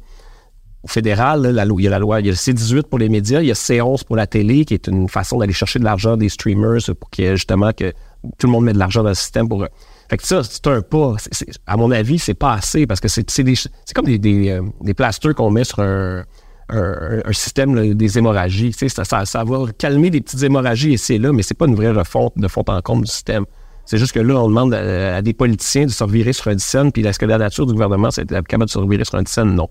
[0.84, 2.82] Au fédéral, là, la loi- il y a la loi, il y a le C18
[2.88, 5.52] pour les médias, il y a C11 pour la télé, qui est une façon d'aller
[5.54, 7.92] chercher de l'argent des streamers pour qu'il y ait justement que
[8.38, 9.66] tout le monde mette de l'argent dans le système pour.
[10.10, 11.16] Fait que ça, c'est un pas.
[11.66, 13.24] À mon avis, c'est pas assez parce que c'est
[13.94, 16.24] comme des, des, euh, des plasters qu'on met sur un,
[16.70, 18.70] un- un système là, des hémorragies.
[18.72, 21.54] Tu sais, Ça, ça, ça va calmer des petites hémorragies ici et là, mais c'est
[21.56, 23.44] pas une vraie refonte de fond en comble du système.
[23.86, 26.54] C'est juste que là, on demande à, à des politiciens de se revirer sur un
[26.54, 29.22] dixaine, puis est-ce que la nature du gouvernement, c'est capable de se revirer sur un
[29.22, 29.54] dixaine?
[29.54, 29.68] Non.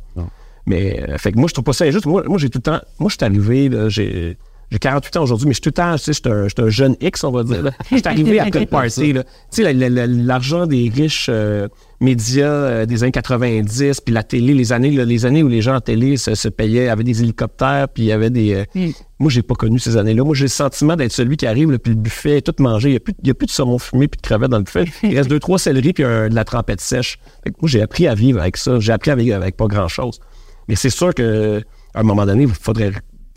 [0.65, 2.05] Mais, euh, fait que moi, je trouve pas ça injuste.
[2.07, 2.79] Moi, moi j'ai tout le temps.
[2.99, 4.38] Moi, je suis arrivé, j'ai.
[4.69, 6.67] J'ai 48 ans aujourd'hui, mais je suis tout le temps, tu sais, je suis un,
[6.67, 7.71] jeune X, on va dire.
[7.89, 9.13] Je suis arrivé après le party.
[9.13, 9.23] là.
[9.23, 14.13] Tu sais, la- la- la- l'argent des riches euh, médias euh, des années 90, puis
[14.13, 16.89] la télé, les années, là, les années où les gens en télé se, se payaient,
[16.89, 18.53] avaient des hélicoptères, puis il y avait des.
[18.75, 20.23] euh, Moi, j'ai pas connu ces années-là.
[20.23, 22.89] Moi, j'ai le sentiment d'être celui qui arrive, là, puis le buffet est tout mangé.
[22.89, 24.63] Il n'y a, plus- y a plus de saumon fumé puis de crevettes dans le
[24.63, 24.86] buffet.
[25.03, 27.17] Il reste deux, trois céleris puis un- de la trempette sèche.
[27.43, 28.79] Fait que moi, j'ai appris à vivre avec ça.
[28.79, 30.19] J'ai appris à vivre avec pas grand-chose.
[30.67, 31.62] Mais c'est sûr que
[31.95, 32.91] à un moment donné, il faudrait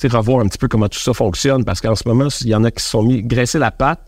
[0.05, 2.65] revoir un petit peu comment tout ça fonctionne parce qu'en ce moment, il y en
[2.65, 4.01] a qui se sont mis graisser la patte.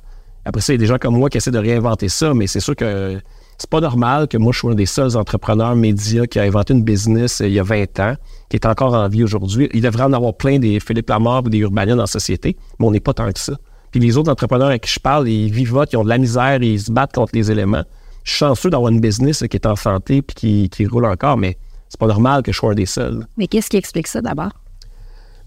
[0.45, 2.47] Après ça, il y a des gens comme moi qui essaient de réinventer ça, mais
[2.47, 3.19] c'est sûr que
[3.59, 6.75] c'est pas normal que moi, je sois un des seuls entrepreneurs médias qui a inventé
[6.75, 8.15] une business euh, il y a 20 ans,
[8.49, 9.69] qui est encore en vie aujourd'hui.
[9.73, 12.87] Il devrait en avoir plein des Philippe Lamar ou des Urbania dans la société, mais
[12.87, 13.55] on n'est pas tant que ça.
[13.91, 16.63] Puis les autres entrepreneurs avec qui je parle, ils vivotent, ils ont de la misère,
[16.63, 17.85] ils se battent contre les éléments.
[18.25, 21.05] Je suis chanceux d'avoir une business euh, qui est en santé puis qui, qui roule
[21.05, 23.27] encore, mais c'est pas normal que je sois un des seuls.
[23.37, 24.53] Mais qu'est-ce qui explique ça d'abord?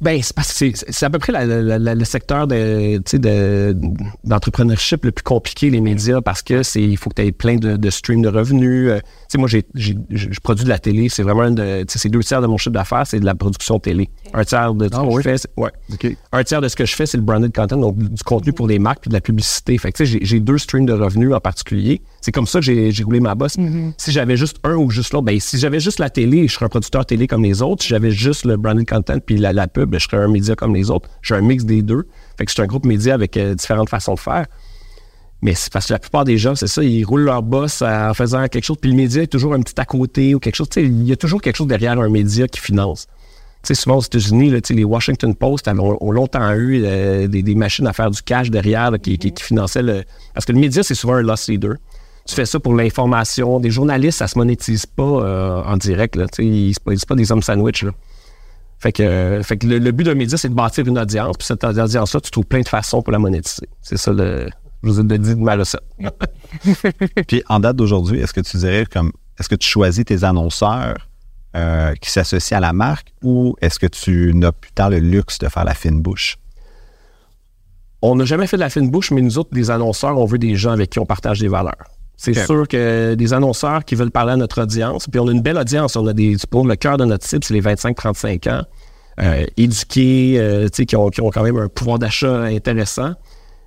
[0.02, 3.02] Ben, c'est parce que c'est- à peu près la- la- la- le secteur de, tu
[3.12, 3.76] sais, de-
[4.24, 7.56] d'entrepreneurship le plus compliqué, les médias, parce que c'est il faut que tu aies plein
[7.56, 8.90] de, de streams de revenus.
[8.90, 11.10] Euh, tu sais, moi, j'ai, j'ai- je produis de la télé.
[11.10, 13.36] C'est vraiment de, tu sais, c'est deux tiers de mon chiffre d'affaires, c'est de la
[13.36, 14.10] production télé.
[14.34, 15.16] Un tiers de ce Ah que oui?
[15.18, 15.72] je fais, c'est- ouais.
[15.94, 16.18] OK.
[16.32, 18.68] Un tiers de ce que je fais, c'est le branded content, donc du contenu pour
[18.68, 19.78] des marques puis de la publicité.
[19.78, 22.02] Fait que, tu sais, j'ai, j'ai deux streams de revenus en particulier.
[22.26, 23.56] C'est comme ça que j'ai, roulé ma bosse.
[24.00, 26.66] Si j'avais juste un ou juste l'autre, ben, si j'avais juste la télé, je serais
[26.66, 27.84] un producteur télé comme les autres.
[27.84, 30.56] Si j'avais juste le branded content puis la, la pub, ben, je serais un média
[30.56, 31.08] comme les autres.
[31.22, 32.08] J'ai un mix des deux.
[32.40, 34.48] Fait que c'est un groupe média avec euh, différentes façons de faire.
[35.44, 38.12] Mais c'est parce que la plupart des gens, c'est ça, ils roulent leur boss en
[38.16, 40.70] faisant quelque chose, puis le média est toujours un petit à côté ou quelque chose.
[40.78, 43.06] Il y a toujours quelque chose derrière un média qui finance.
[43.72, 47.86] Souvent aux États-Unis, les Washington Post avaient- ont, ont longtemps eu euh, des, des machines
[47.86, 50.04] à faire du cash derrière là, qui, qui- qui finançaient le.
[50.34, 51.76] Parce que le média, c'est souvent un loss leader.
[52.28, 53.60] Tu fais ça pour l'information.
[53.60, 56.16] Des journalistes, ça se monétise pas euh, en direct.
[56.16, 57.84] Là, ils ne pas des hommes sandwich.
[57.84, 57.92] Là.
[58.80, 61.38] Fait que, euh, fait que le, le but d'un média, c'est de bâtir une audience.
[61.38, 63.68] Puis cette audience-là, tu trouves plein de façons pour la monétiser.
[63.82, 64.50] C'est ça le.
[64.84, 65.84] Je vous ai dit de ma recette.
[67.28, 71.10] Puis en date d'aujourd'hui, est-ce que tu dirais comme est-ce que tu choisis tes annonceurs
[71.56, 75.40] euh, qui s'associent à la marque ou est-ce que tu n'as plus tant le luxe
[75.40, 76.38] de faire la fine bouche?
[78.02, 80.38] On n'a jamais fait de la fine bouche, mais nous autres, des annonceurs, on veut
[80.38, 81.88] des gens avec qui on partage des valeurs.
[82.18, 85.42] C'est sûr que des annonceurs qui veulent parler à notre audience, puis on a une
[85.42, 88.64] belle audience, on a des, pour le cœur de notre cible, c'est les 25-35 ans,
[89.22, 93.14] euh, éduqués, euh, qui ont, qui ont quand même un pouvoir d'achat intéressant.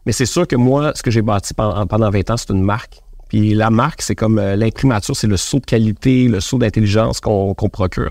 [0.07, 2.63] Mais c'est sûr que moi, ce que j'ai bâti pendant, pendant 20 ans, c'est une
[2.63, 3.03] marque.
[3.29, 7.21] Puis la marque, c'est comme euh, l'imprimature, c'est le saut de qualité, le saut d'intelligence
[7.21, 8.11] qu'on qu'on procure.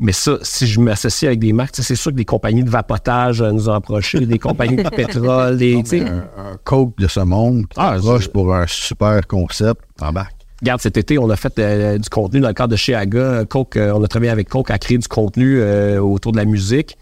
[0.00, 3.42] Mais ça, si je m'associe avec des marques, c'est sûr que des compagnies de vapotage
[3.42, 7.06] euh, nous ont approchés, des compagnies de pétrole, des, tu sais, Un, un coke de
[7.06, 10.34] ce monde, Ah, proche c'est- pour un super concept, embarque.
[10.62, 13.44] Regarde, cet été, on a fait euh, du contenu dans le cadre de chez Aga.
[13.46, 16.44] Coke, euh, on a travaillé avec Coke à créer du contenu euh, autour de la
[16.44, 16.96] musique.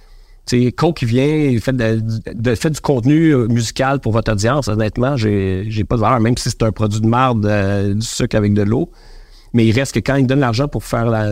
[0.47, 2.01] Tu sais, Coke, il vient, il fait, de,
[2.35, 4.69] de- fait du contenu musical pour votre audience.
[4.69, 8.01] Honnêtement, j'ai j'ai pas de valeur, même si c'est un produit de marde, euh, du
[8.07, 8.91] sucre avec de l'eau.
[9.55, 11.31] Mais il reste que quand il donne l'argent pour faire la,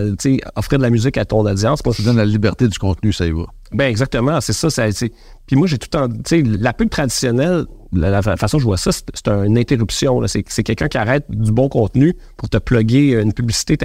[0.56, 3.26] offrir de la musique à ton audience, moi, Tu donnes la liberté du contenu, ça
[3.26, 3.44] y va.
[3.72, 4.68] Ben exactement, c'est ça.
[5.46, 6.08] Puis moi, j'ai tout le temps.
[6.08, 9.28] Tu sais, la pub traditionnelle, la, la fa- façon dont je vois ça, c'est c'est
[9.28, 10.26] une interruption.
[10.26, 13.76] C'est c'est quelqu'un qui arrête du bon contenu pour te plugger une publicité.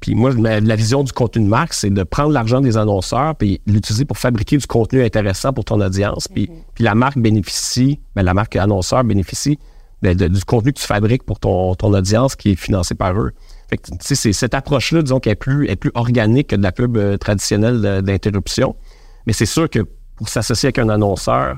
[0.00, 3.34] Puis moi, ma- la vision du contenu de marque, c'est de prendre l'argent des annonceurs
[3.36, 6.28] puis l'utiliser pour fabriquer du contenu intéressant pour ton audience.
[6.28, 9.58] Puis, puis la marque bénéficie, ben, la marque annonceur bénéficie
[10.02, 13.18] ben, de- du contenu que tu fabriques pour ton, ton audience qui est financé par
[13.18, 13.32] eux.
[13.68, 16.72] Fait que, c'est cette approche-là, disons, qui est plus, est plus organique que de la
[16.72, 18.76] pub euh, traditionnelle d'interruption.
[19.26, 19.80] Mais c'est sûr que
[20.16, 21.56] pour s'associer avec un annonceur,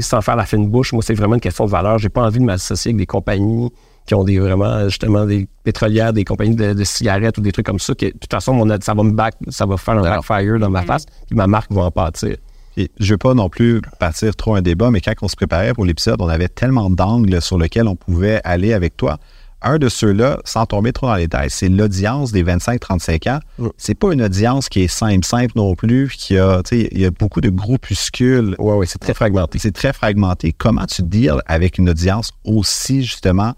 [0.00, 1.98] sans faire la fine bouche, moi, c'est vraiment une question de valeur.
[1.98, 3.70] J'ai pas envie de m'associer avec des compagnies
[4.06, 7.66] qui ont des vraiment, justement, des pétrolières, des compagnies de, de cigarettes ou des trucs
[7.66, 7.94] comme ça.
[7.94, 10.70] Que, de toute façon, mon, ça va me back, ça va faire un backfire dans
[10.70, 12.36] ma face, puis ma marque va en pâtir.
[12.76, 15.74] Et je veux pas non plus partir trop un débat, mais quand on se préparait
[15.74, 19.18] pour l'épisode, on avait tellement d'angles sur lesquels on pouvait aller avec toi.
[19.64, 23.38] Un de ceux-là, sans tomber trop dans les détails, c'est l'audience des 25-35 ans.
[23.58, 23.68] Mm.
[23.76, 27.00] C'est pas une audience qui est simple, simple non plus, qui a, tu sais, il
[27.00, 28.56] y a beaucoup de groupuscules.
[28.58, 29.60] Ouais, ouais, c'est très fragmenté.
[29.60, 30.52] C'est très fragmenté.
[30.52, 33.52] Comment tu deals avec une audience aussi, justement,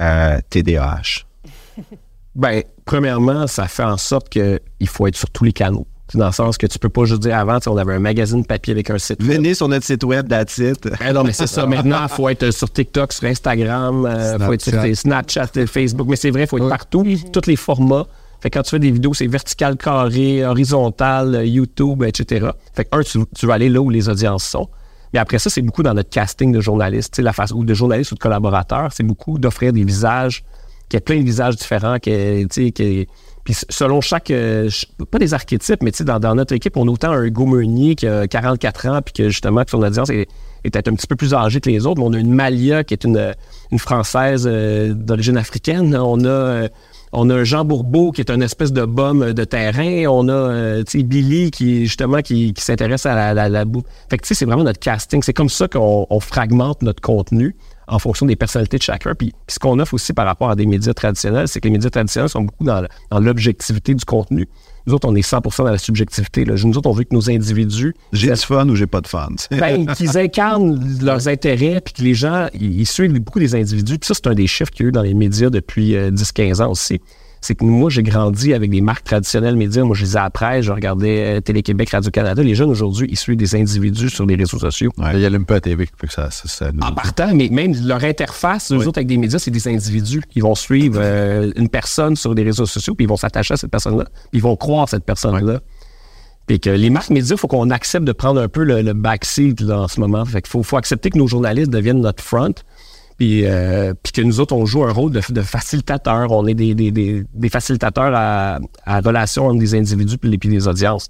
[0.00, 1.24] euh, TDAH?
[2.34, 5.86] Ben, premièrement, ça fait en sorte qu'il faut être sur tous les canaux.
[6.14, 8.72] Dans le sens que tu peux pas juste dire avant, on avait un magazine papier
[8.72, 9.20] avec un site.
[9.20, 9.32] web.
[9.32, 10.88] Venez sur notre site web, that's it.
[10.98, 11.66] Ben non, mais c'est ça.
[11.66, 14.94] Maintenant, il faut être sur TikTok, sur Instagram, il faut être sur Snapchat.
[14.94, 16.08] Snapchat, euh, Facebook.
[16.08, 18.06] Mais c'est vrai, il faut être partout, tous les formats.
[18.40, 22.48] Fait que quand tu fais des vidéos, c'est vertical, carré, horizontal, euh, YouTube, etc.
[22.74, 24.68] Fait que, un, tu, tu vas aller là où les audiences sont.
[25.14, 27.64] Mais après ça, c'est beaucoup dans notre casting de journalistes, tu sais, la face, ou
[27.64, 28.90] de journalistes ou de collaborateurs.
[28.92, 30.44] C'est beaucoup d'offrir des visages,
[30.88, 33.08] qu'il y ait plein de visages différents, qu'il y ait,
[33.44, 34.70] puis selon chaque, euh,
[35.10, 37.46] pas des archétypes, mais tu sais, dans, dans notre équipe, on a autant un Hugo
[37.46, 40.28] Meunier qui a 44 ans, puis que justement, que son audience est,
[40.64, 42.84] est peut-être un petit peu plus âgée que les autres, mais on a une Malia
[42.84, 43.34] qui est une,
[43.70, 45.94] une Française euh, d'origine africaine.
[45.94, 46.68] On a, euh,
[47.12, 50.06] on a un Jean Bourbeau qui est une espèce de bum de terrain.
[50.08, 53.64] On a euh, tu sais, Billy qui, justement, qui, qui s'intéresse à la, la, la
[53.64, 53.84] bouffe.
[54.08, 55.22] Fait que, tu sais, c'est vraiment notre casting.
[55.22, 59.14] C'est comme ça qu'on on fragmente notre contenu en fonction des personnalités de chacun.
[59.14, 61.72] Puis, puis ce qu'on offre aussi par rapport à des médias traditionnels, c'est que les
[61.72, 64.48] médias traditionnels sont beaucoup dans, dans l'objectivité du contenu.
[64.86, 66.44] Nous autres, on est 100 dans la subjectivité.
[66.44, 66.54] Là.
[66.62, 69.28] Nous autres, on veut que nos individus J'ai du fun ou j'ai pas de fun?
[69.50, 73.98] ben, qu'ils incarnent leurs intérêts, puis que les gens, ils, ils suivent beaucoup des individus.
[73.98, 76.10] Puis ça, c'est un des chiffres qu'il y a eu dans les médias depuis euh,
[76.10, 77.00] 10-15 ans aussi.
[77.44, 79.84] C'est que moi, j'ai grandi avec des marques traditionnelles médias.
[79.84, 82.42] Moi, je lisais après, je regardais euh, Télé-Québec, Radio-Canada.
[82.42, 84.90] Les jeunes, aujourd'hui, ils suivent des individus sur les réseaux sociaux.
[85.12, 85.86] Il y a même pas à TV.
[86.08, 89.38] Ça, ça, ça nous- En partant, mais même leur interface, eux autres, avec des médias,
[89.38, 90.22] c'est des individus.
[90.34, 93.56] Ils vont suivre euh, une personne sur les réseaux sociaux, puis ils vont s'attacher à
[93.58, 95.60] cette personne-là, puis ils vont croire cette personne-là.
[96.46, 98.92] Puis que les marques médias, il faut qu'on accepte de prendre un peu le, le
[98.94, 100.24] backseat là, en ce moment.
[100.24, 102.52] Fait qu'il faut, faut accepter que nos journalistes deviennent notre front.
[103.16, 106.30] Puis, euh, que nous autres, on joue un rôle de, de facilitateur.
[106.30, 110.38] On est des, des, des, des facilitateurs à, à relation entre des individus puis les,
[110.38, 111.08] puis les audiences.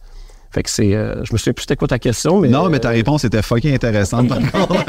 [0.54, 0.94] Fait que c'est.
[0.94, 2.48] euh, je me souviens plus c'était quoi ta question, mais.
[2.48, 4.28] Non, mais euh, ta réponse était fucking intéressante.
[4.28, 4.84] par contre.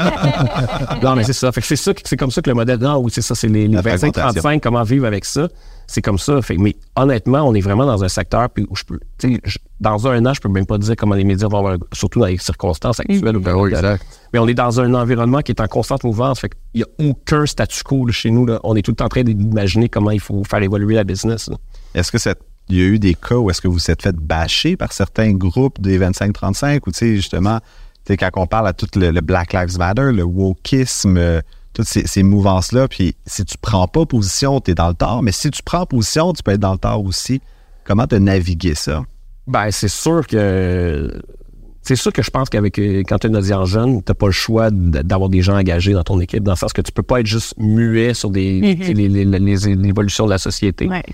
[1.02, 1.50] non, mais c'est ça.
[1.50, 2.78] Fait que c'est ça, c'est comme ça que le modèle.
[2.78, 4.40] Non, oui, c'est ça, c'est les, les La fragmentation.
[4.42, 5.48] 25-35, comment vivre avec ça.
[5.88, 6.40] C'est comme ça.
[6.42, 9.00] Fait, mais honnêtement, on est vraiment dans un secteur puis où je peux.
[9.22, 12.20] je- dans un an, je peux même pas dire comment les médias vont avoir, surtout
[12.20, 13.36] dans les circonstances actuelles.
[13.38, 14.04] Ben oui, exact.
[14.32, 16.40] Mais on est dans un environnement qui est en constante mouvance.
[16.40, 18.46] Fait qu'il n'y a aucun statu quo là, chez nous.
[18.46, 18.58] là.
[18.64, 21.50] On est tout le temps en train d'imaginer comment il faut faire évoluer la business.
[21.94, 24.02] Est-ce que c'est- il y a eu des cas où est-ce que vous vous êtes
[24.02, 27.60] fait bâcher par certains groupes des 25-35 ou tu sais, justement,
[28.04, 31.40] tu sais, quand on parle à tout le, le Black Lives Matter, le wokisme, euh,
[31.72, 35.22] toutes ces, ces mouvances-là, puis si tu prends pas position, tu es dans le tort,
[35.22, 37.40] mais si tu prends position, tu peux être dans le tort aussi.
[37.84, 39.04] Comment te naviguer ça?
[39.46, 41.20] Ben, c'est sûr que.
[41.82, 44.26] C'est sûr que je pense qu'avec euh, quand tu es une audience jeune, tu pas
[44.26, 47.04] le choix d'avoir des gens engagés dans ton équipe, dans le sens que tu peux
[47.04, 48.76] pas être juste muet sur des, Mhm.
[48.80, 50.88] tu sais, les, les- les- l'évolution de la société.
[50.88, 51.04] Ouais.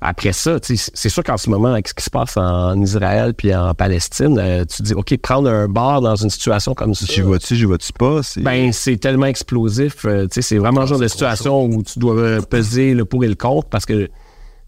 [0.00, 3.54] Après ça, c'est sûr qu'en ce moment, avec ce qui se passe en Israël puis
[3.54, 7.06] en Palestine, euh, tu dis, OK, prendre un bar dans une situation comme ça.
[7.08, 8.20] J'y vois-tu, j'y vois-tu pas?
[8.36, 10.04] Ben, c'est tellement explosif.
[10.04, 13.34] euh, c'est vraiment le genre de situation où tu dois peser le pour et le
[13.34, 14.08] contre parce que,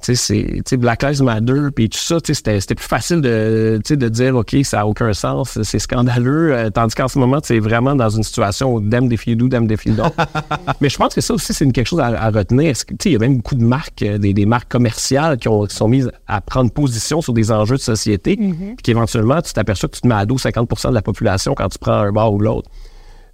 [0.02, 3.88] tu sais, c'est, Black Lives Matter puis tout ça, c'était, c'était plus facile de, tu
[3.88, 7.40] sais, de dire, OK, ça n'a aucun sens, c'est scandaleux, euh, tandis qu'en ce moment,
[7.40, 10.12] tu es vraiment dans une situation où you do, them if you don't.
[10.80, 12.74] Mais je pense que ça aussi, c'est une quelque chose à, à retenir.
[13.04, 15.74] Il y a même beaucoup de marques, euh, des, des marques commerciales qui, ont, qui
[15.74, 19.96] sont mises à prendre position sur des enjeux de société, puis qu'éventuellement, tu t'aperçois que
[19.96, 22.38] tu te mets à dos 50 de la population quand tu prends un bar ou
[22.38, 22.70] l'autre.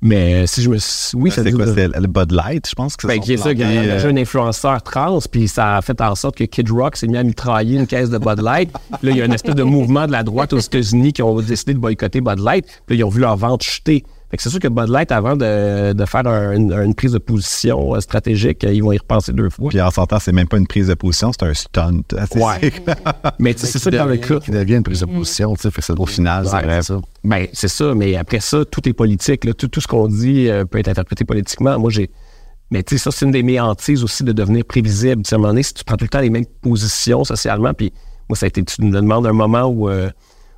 [0.06, 0.76] Mais si je me.
[0.76, 1.64] suis- Oui, ça c'est dit- quoi?
[1.66, 3.88] C'est le Bud Light, je pense que ben, qui est ça, il y a il
[3.88, 7.06] y a un influenceur trans, puis ça a fait en sorte que Kid Rock s'est
[7.06, 8.70] mis à mitrailler une caisse de Bud Light.
[9.02, 11.40] Là, il y a une espèce de mouvement de la droite aux États-Unis qui ont
[11.40, 12.66] décidé de boycotter Bud Light.
[12.86, 14.04] Puis là, ils ont vu leur vente chuter.
[14.34, 17.12] Fait que c'est sûr que Bud Light, avant de, de faire un- une, une prise
[17.12, 19.68] de position euh, stratégique, euh, ils vont y repenser deux fois.
[19.68, 22.02] Puis en s'entend, c'est même pas une prise de position, c'est un stunt.
[22.34, 22.72] Ouais.
[23.38, 24.40] Mais tu sais, c'est ça dans le cas.
[24.40, 25.92] Qui devient une prise de position, tu sais.
[25.96, 26.82] Au final, c'est Ouais, vrai.
[26.82, 27.00] ça.
[27.22, 29.44] Ben, c'est ça, mais après ça, tout est politique.
[29.44, 29.54] là.
[29.54, 31.78] Tout, tout ce qu'on dit euh, peut être interprété politiquement.
[31.78, 32.10] Moi, j'ai.
[32.72, 35.22] Mais tu sais, ça, c'est une des mes hantises aussi de devenir prévisible.
[35.22, 37.22] Tu sais, à un moment donné, si tu prends tout le temps les mêmes positions
[37.22, 37.92] socialement, puis
[38.28, 38.64] moi, ça a été.
[38.64, 39.88] Tu me demandes un moment où.
[39.88, 40.10] euh,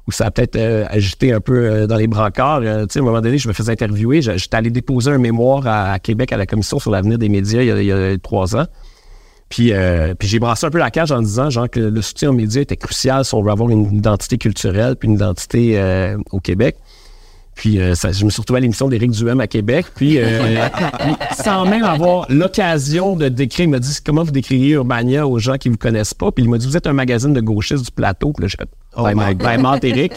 [0.07, 2.61] où ça a peut-être euh, agité un peu euh, dans les brancards.
[2.63, 4.23] Euh, tu sais, à un moment donné, je me faisais interviewer.
[4.23, 7.63] J'étais allé déposer un mémoire à, à Québec à la Commission sur l'avenir des médias
[7.63, 8.67] il y a, il y a trois ans.
[9.49, 12.31] Puis, euh, puis j'ai brassé un peu la cage en disant genre que le soutien
[12.31, 16.17] aux médias était crucial si on veut avoir une identité culturelle puis une identité euh,
[16.33, 16.77] au Québec.
[17.57, 19.87] Puis euh, ça- je me suis retrouvé à l'émission d'Éric Duhem à Québec.
[19.97, 20.69] Puis euh,
[21.43, 25.57] sans même avoir l'occasion de décrire, il m'a dit comment vous décririez Urbania aux gens
[25.57, 26.31] qui vous connaissent pas.
[26.31, 28.33] Puis il m'a dit vous êtes un magazine de gauchistes du plateau.
[28.33, 30.13] Puis là j'ai fait Oh ben, my ben, mente, Éric.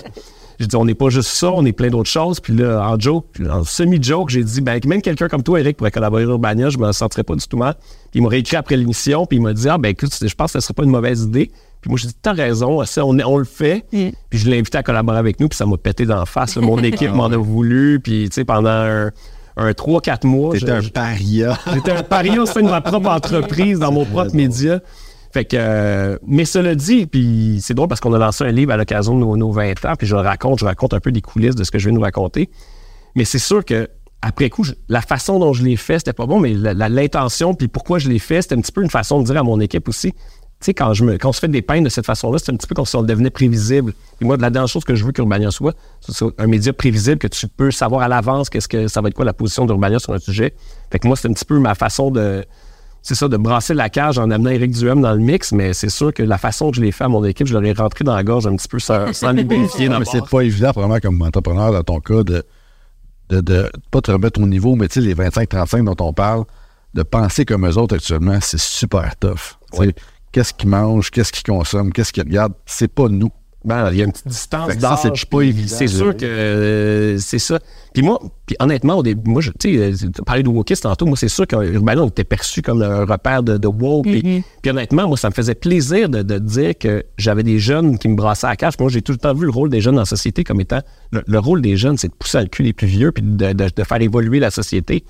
[0.60, 2.41] J'ai dit on n'est pas juste ça, on est plein d'autres choses.
[2.41, 5.91] Puis là en joke, en semi-joke, j'ai dit ben même quelqu'un comme toi, Éric, pourrait
[5.91, 7.75] collaborer à Urbania, je me sentirais pas du tout mal.
[8.12, 10.52] Puis il m'a réécrit après l'émission, puis il m'a dit ah ben écoute, je pense
[10.52, 11.52] que ce serait pas une mauvaise idée.
[11.81, 13.85] Puis moi, j'ai dit, t'as raison, ça, on, on le fait.
[14.29, 16.55] Puis je l'ai invité à collaborer avec nous, puis ça m'a pété d'en face.
[16.55, 16.61] là.
[16.61, 19.11] Mon équipe m'en a voulu, puis tu sais, pendant un,
[19.57, 20.53] un 3-4 mois.
[20.53, 21.57] T'étais je- un paria.
[21.73, 24.79] J'étais un parieur au sein de ma propre entreprise, dans mon propre média.
[25.31, 28.71] Fait que, euh, mais cela dit, puis c'est drôle parce qu'on a lancé un livre
[28.71, 31.11] à l'occasion de nos, nos 20 ans, puis je le raconte, je raconte un peu
[31.11, 32.49] des coulisses de ce que je viens de nous raconter.
[33.15, 33.87] Mais c'est sûr que
[34.23, 37.67] après coup, je- la façon dont je l'ai fait, c'était pas bon, mais l'intention, puis
[37.67, 39.87] pourquoi je l'ai fait, c'était un petit peu une façon de dire à mon équipe
[39.87, 40.13] aussi.
[40.59, 42.51] Tu sais, quand, je me, quand on se fait des peines de cette façon-là, c'est
[42.51, 43.93] un petit peu comme si on devenait prévisible.
[44.19, 47.27] Et moi, la dernière chose que je veux qu'Urbania soit, c'est un média prévisible que
[47.27, 50.13] tu peux savoir à l'avance qu'est-ce que ça va être quoi la position d'Urbania sur
[50.13, 50.53] un sujet.
[50.91, 52.43] Fait que moi, c'est un petit peu ma façon de,
[53.01, 55.89] c'est ça, de brasser la cage en amenant Eric Duhem dans le mix, mais c'est
[55.89, 58.03] sûr que la façon que je l'ai fait à mon équipe, je leur ai rentré
[58.03, 60.71] dans la gorge un petit peu sans, sans les vérifier Non, mais c'est pas évident,
[60.71, 62.43] vraiment, comme entrepreneur, dans ton cas, de,
[63.29, 66.43] de, de pas te remettre au niveau, mais tu sais, les 25-35 dont on parle,
[66.93, 69.57] de penser comme eux autres actuellement, c'est super tough.
[70.31, 73.29] Qu'est-ce qu'ils mangent, qu'est-ce qu'ils consomment, qu'est-ce qu'ils regardent, c'est pas nous.
[73.65, 76.23] Ben, il y a une petite distance ça, c'est d'âge, pas évident, C'est sûr que
[76.25, 77.59] euh, c'est ça.
[77.93, 80.83] Puis moi, puis honnêtement, au début, moi, je- tu sais, euh, tu parlais de wokiste
[80.83, 84.05] tantôt, moi, c'est sûr qu'Urbana, on était perçu comme un repère de, de woke.
[84.05, 84.21] Puis,
[84.61, 88.07] puis honnêtement, moi, ça me faisait plaisir de, de dire que j'avais des jeunes qui
[88.07, 88.75] me brassaient à la cage.
[88.79, 90.79] Moi, j'ai tout le temps vu le rôle des jeunes dans la société comme étant...
[91.11, 93.23] Le, le rôle des jeunes, c'est de pousser à le cul les plus vieux puis
[93.23, 95.03] de, de- de faire évoluer la société.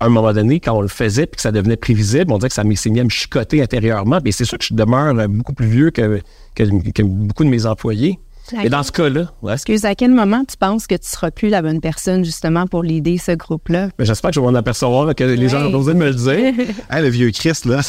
[0.00, 2.48] À un moment donné, quand on le faisait puis que ça devenait prévisible, on dirait
[2.48, 4.18] que ça s'est mis à me chicoter intérieurement.
[4.24, 6.20] Mais c'est sûr que je demeure euh, beaucoup plus vieux que,
[6.54, 8.18] que, que beaucoup de mes employés.
[8.56, 11.50] Mais dans ce cas-là, ouais, Excuse, à quel moment tu penses que tu seras plus
[11.50, 13.90] la bonne personne justement pour l'aider ce groupe-là?
[13.96, 16.66] mais j'espère que je vais m'en apercevoir, que les gens ont de me le dire.
[16.90, 17.80] Hey, le vieux Christ, là.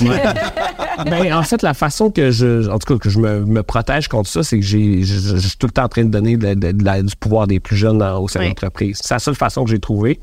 [1.05, 4.07] Ben, en fait, la façon que je, en tout cas, que je me, me protège
[4.07, 6.09] contre ça, c'est que j'ai, je, je- je suis tout le temps en train de
[6.11, 8.99] donner de- de- de la- du pouvoir des plus jeunes dans- au sein de l'entreprise.
[9.01, 10.19] C'est la seule façon que j'ai trouvé.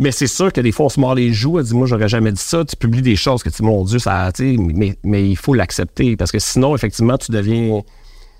[0.00, 1.58] Mais c'est sûr que des fois, on se mord les joues.
[1.58, 2.64] Elle dit, moi, j'aurais jamais dit ça.
[2.64, 6.16] Tu publies des choses que tu dis, mon Dieu, ça, mais, mais il faut l'accepter
[6.16, 7.80] parce que sinon, effectivement, tu deviens,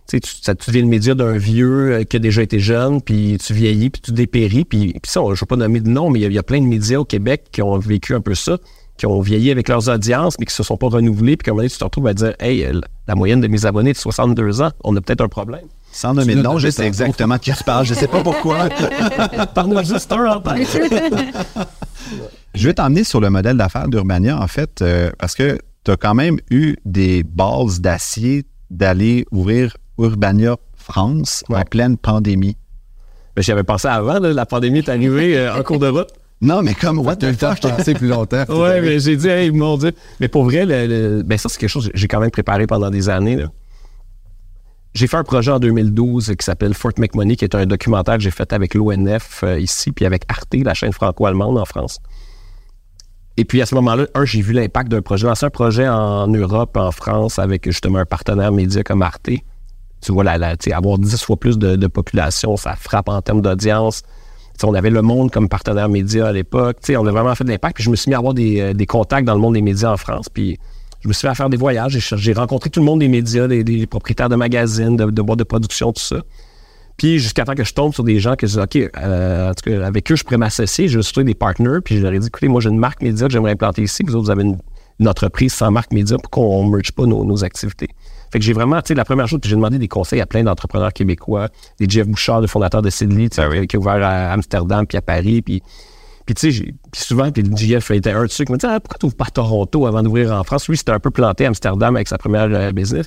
[0.09, 0.31] tu tu,
[0.67, 4.03] deviens le média d'un vieux euh, qui a déjà été jeune, puis tu vieillis, puis
[4.03, 4.64] tu dépéris.
[4.64, 6.67] Puis, ça, je ne veux pas nommer de nom, mais il y a- plein de
[6.67, 8.59] médias au Québec qui ont vécu un peu ça,
[8.97, 11.37] qui ont vieilli avec leurs audiences, mais qui se sont pas renouvelés.
[11.37, 12.67] Puis qu'à un moment donné, tu te retrouves à dire, hey,
[13.07, 15.67] la moyenne de mes abonnés est de 62 ans, on a peut-être un problème.
[15.94, 17.87] Sans nommer de nom, je sais exactement de qui tu parles.
[17.87, 18.64] Je sais pas pourquoi.
[19.57, 20.42] As juste un.
[22.54, 25.96] Je vais t'emmener sur le modèle d'affaires d'Urbania, en fait, euh, parce que tu as
[25.96, 32.57] quand même eu des balles d'acier d'aller ouvrir Urbania France en pleine pandémie.
[33.37, 36.11] J'y avais pensé avant, là, la pandémie est arrivée euh, en cours de route.
[36.40, 37.61] Non, mais comme, what Tu as eu the fuck?
[37.62, 38.44] de penser plus longtemps.
[38.48, 39.92] Ouais, mais j'ai dit, hey, mon Dieu.
[40.20, 42.66] Mais pour vrai, le- le- ben ça, c'est quelque chose que j'ai quand même préparé
[42.66, 43.37] pendant des années.
[43.37, 43.46] là.
[44.94, 48.22] J'ai fait un projet en 2012 qui s'appelle Fort McMoney, qui est un documentaire que
[48.22, 51.98] j'ai fait avec l'ONF euh, ici, puis avec Arte, la chaîne franco-allemande en France.
[53.37, 55.26] Et puis à ce moment-là, un, j'ai vu l'impact d'un projet.
[55.26, 59.30] Lancer un projet en Europe, en France, avec justement un partenaire média comme Arte.
[60.00, 64.02] Tu vois, la, la- avoir 10 fois plus de, population, ça frappe en termes d'audience.
[64.62, 66.76] On avait Le Monde comme partenaire média à l'époque.
[66.90, 67.74] On a vraiment fait de l'impact.
[67.74, 69.62] Puis je me suis mis à avoir des, euh, des contacts dans le monde des
[69.62, 70.28] médias en France.
[70.28, 70.57] Puis
[71.05, 71.99] je me suis fait à faire des voyages.
[71.99, 75.23] J'ai J'ai rencontré tout le monde des médias, des, des propriétaires de magazines, de, de
[75.23, 76.23] boîtes de production, tout ça.
[76.97, 79.55] Puis jusqu'à temps que je tombe sur des gens que je dis, OK, euh, en
[79.55, 80.88] tout cas, avec eux, je pourrais m'associer.
[80.88, 81.81] Suis trouvé des partners.
[81.85, 84.03] Puis je leur ai dit, écoutez, moi, j'ai une marque média que j'aimerais implanter ici.
[84.07, 84.57] Vous autres, vous avez une,
[84.99, 87.88] une entreprise sans marque média pour qu'on ne merge pas nos, nos activités.
[88.33, 90.43] Fait que j'ai vraiment, tu sais, la première chose, j'ai demandé des conseils à plein
[90.43, 94.87] d'entrepreneurs québécois, des Jeff Bouchard, le fondateur de Sidley, sais, qui a ouvert à Amsterdam
[94.87, 95.43] puis à Paris.
[95.43, 95.62] Puis,
[96.26, 98.80] puis tu sais, souvent, puis le Jeff était un de ceux qui me dit ah,
[98.80, 100.68] pourquoi tu n'ouvres pas Toronto avant d'ouvrir en France?
[100.68, 103.06] Lui, c'était un peu planté à Amsterdam avec sa première euh, business.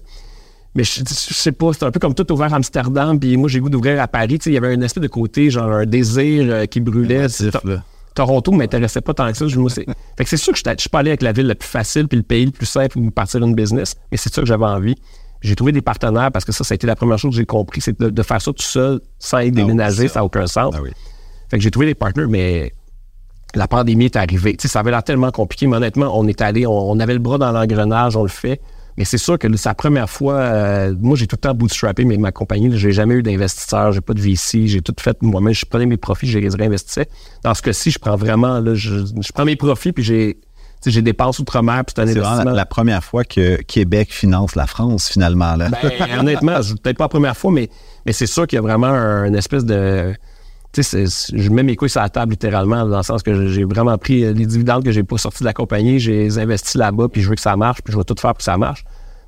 [0.76, 3.50] Mais je, je sais pas, c'était un peu comme tout ouvert à Amsterdam, puis moi
[3.50, 4.38] j'ai goût d'ouvrir à Paris.
[4.38, 7.24] Tu sais, Il y avait un espèce de côté, genre un désir euh, qui brûlait.
[7.24, 7.84] Massif, To- là.
[8.14, 9.48] Toronto ne m'intéressait pas tant que ça.
[9.48, 11.46] Je, moi, fait que c'est sûr que je ne suis pas allé avec la ville
[11.48, 14.34] la plus facile puis le pays le plus simple où partir une business, mais c'est
[14.34, 14.96] ça que j'avais envie.
[15.42, 17.46] J'ai trouvé des partenaires parce que ça, ça a été la première chose que j'ai
[17.46, 20.16] compris, c'est de, de faire ça tout seul sans y déménager, ça.
[20.16, 20.74] ça n'a aucun sens.
[20.76, 20.90] Ah oui.
[21.50, 22.74] Fait que j'ai trouvé des partenaires, mais
[23.58, 24.56] la pandémie est arrivée.
[24.56, 27.14] Tu sais, ça avait l'air tellement compliqué, mais honnêtement, on est allé, on, on avait
[27.14, 28.62] le bras dans l'engrenage, on le fait.
[28.98, 32.04] Mais c'est sûr que c'est la première fois, euh, moi j'ai tout le temps bootstrappé
[32.04, 35.54] mais ma compagnie, j'ai jamais eu d'investisseur, j'ai pas de VC, j'ai tout fait moi-même,
[35.54, 37.08] je prenais mes profits, je les réinvestissais.
[37.44, 40.40] Dans ce cas-ci, je prends vraiment, là, je, je prends mes profits puis j'ai,
[40.84, 42.44] j'ai dépense outre-mer puis c'est un investissement.
[42.46, 45.56] la, la première fois que Québec finance la France, finalement.
[45.56, 45.70] Là.
[45.70, 47.70] Ben, honnêtement, je- peut-être pas la première fois, mais,
[48.08, 50.16] mais c'est sûr qu'il y a vraiment un, une espèce de.
[50.84, 54.24] Je mets mes couilles sur la table littéralement, dans le sens que j'ai vraiment pris
[54.24, 57.30] euh, les dividendes que j'ai pas sortis de la compagnie, j'ai investi là-bas, puis je
[57.30, 58.84] veux que ça marche, puis je vais tout faire pour que ça marche.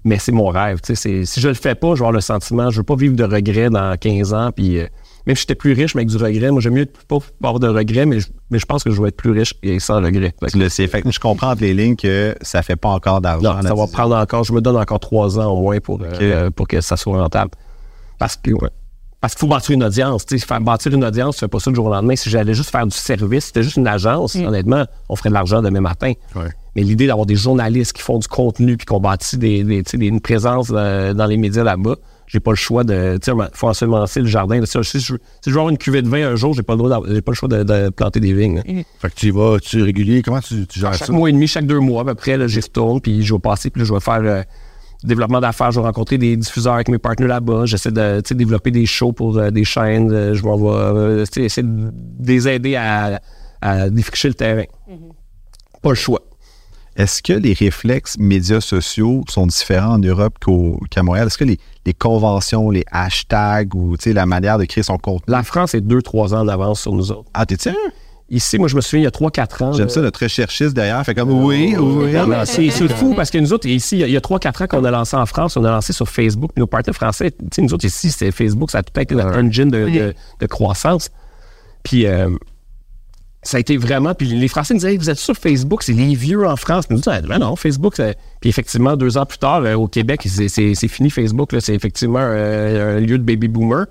[0.05, 0.79] Mais c'est mon rêve.
[0.83, 3.23] Si je le fais pas, je vais avoir le sentiment, je veux pas vivre de
[3.23, 4.79] regrets dans 15 ans, puis.
[4.79, 4.87] euh,
[5.27, 7.67] même si j'étais plus riche, mais avec du regret, moi j'aime mieux pas avoir de
[7.67, 10.33] regrets, mais je, mais je pense que je vais être plus riche et sans regret.
[10.53, 10.69] Que- le.
[10.87, 13.53] Fait que je comprends entre les lignes que ça fait pas encore d'argent.
[13.55, 16.49] non, ça va prendre encore, je me donne encore trois ans au moins pour, euh,
[16.49, 17.51] pour que ça soit rentable.
[18.17, 18.69] Parce que, ouais.
[19.21, 20.25] Parce qu'il faut bâtir une audience.
[20.25, 22.15] Faire bâtir une audience, tu fais pas ça du jour au lendemain.
[22.15, 25.61] Si j'allais juste faire du service, c'était juste une agence, honnêtement, on ferait de l'argent
[25.61, 26.13] demain matin.
[26.35, 26.47] Ouais.
[26.75, 30.71] Mais l'idée d'avoir des journalistes qui font du contenu puis qu'on bâtit des, une présence
[30.71, 31.95] euh, dans les médias là-bas,
[32.27, 33.19] j'ai pas le choix de.
[33.25, 34.63] Il faut ensemencer le jardin.
[34.63, 36.53] Si je, si je veux si je veux avoir une cuvée de vin un jour,
[36.53, 38.57] j'ai pas le droit j'ai pas le choix de, de planter des vignes.
[38.57, 38.63] là.
[38.99, 40.21] Fait que tu y vas, tu es régulier.
[40.21, 41.13] Comment tu, tu gères Chaque ça?
[41.13, 43.71] mois et demi, chaque deux mois, à peu près, j'y retourne, puis je vais passer,
[43.71, 44.43] puis là, je vais faire euh,
[45.03, 48.85] développement d'affaires, je vais rencontrer des diffuseurs avec mes partenaires là-bas, j'essaie de développer des
[48.85, 53.21] shows pour euh, des chaînes, euh, je m'en vais euh, essayer de les aider à,
[53.61, 54.65] à défricher le terrain.
[55.81, 56.21] Pas le choix.
[56.95, 61.27] Est-ce que les réflexes médias sociaux sont différents en Europe qu'au- qu'à Montréal?
[61.27, 65.31] Est-ce que les, les conventions, les hashtags ou la manière de créer son contenu?
[65.31, 67.29] La France est deux, trois ans d'avance sur nous autres.
[67.33, 67.79] Ah, t'es sérieux?
[68.31, 69.73] Ici, moi, je me souviens, il y a trois, quatre ans.
[69.73, 71.03] J'aime ça, notre recherchiste derrière.
[71.03, 72.11] Fait comme oui, oui.
[72.13, 74.17] Non, non, c'est c'est fou parce que nous autres, ici, il y a- il y
[74.17, 76.51] a 3-4 ans qu'on a lancé en France, on a lancé sur Facebook.
[76.53, 79.15] Puis nos partenaires français, tu sais, nous autres, ici, c'est Facebook, ça a tout été
[79.15, 81.09] notre engine de, de- de croissance.
[81.83, 82.29] Puis euh,
[83.41, 84.13] ça a été vraiment.
[84.13, 86.89] Puis les Français nous disaient, Hey, vous êtes sur Facebook, c'est les vieux en France.
[86.89, 87.93] Nous disons, ben non, Facebook.
[87.95, 91.51] c'est- Puis effectivement, deux ans plus tard, euh, au Québec, c'est c'est- c'est fini Facebook.
[91.53, 91.61] là.
[91.61, 93.85] C'est effectivement euh, un lieu de baby boomer.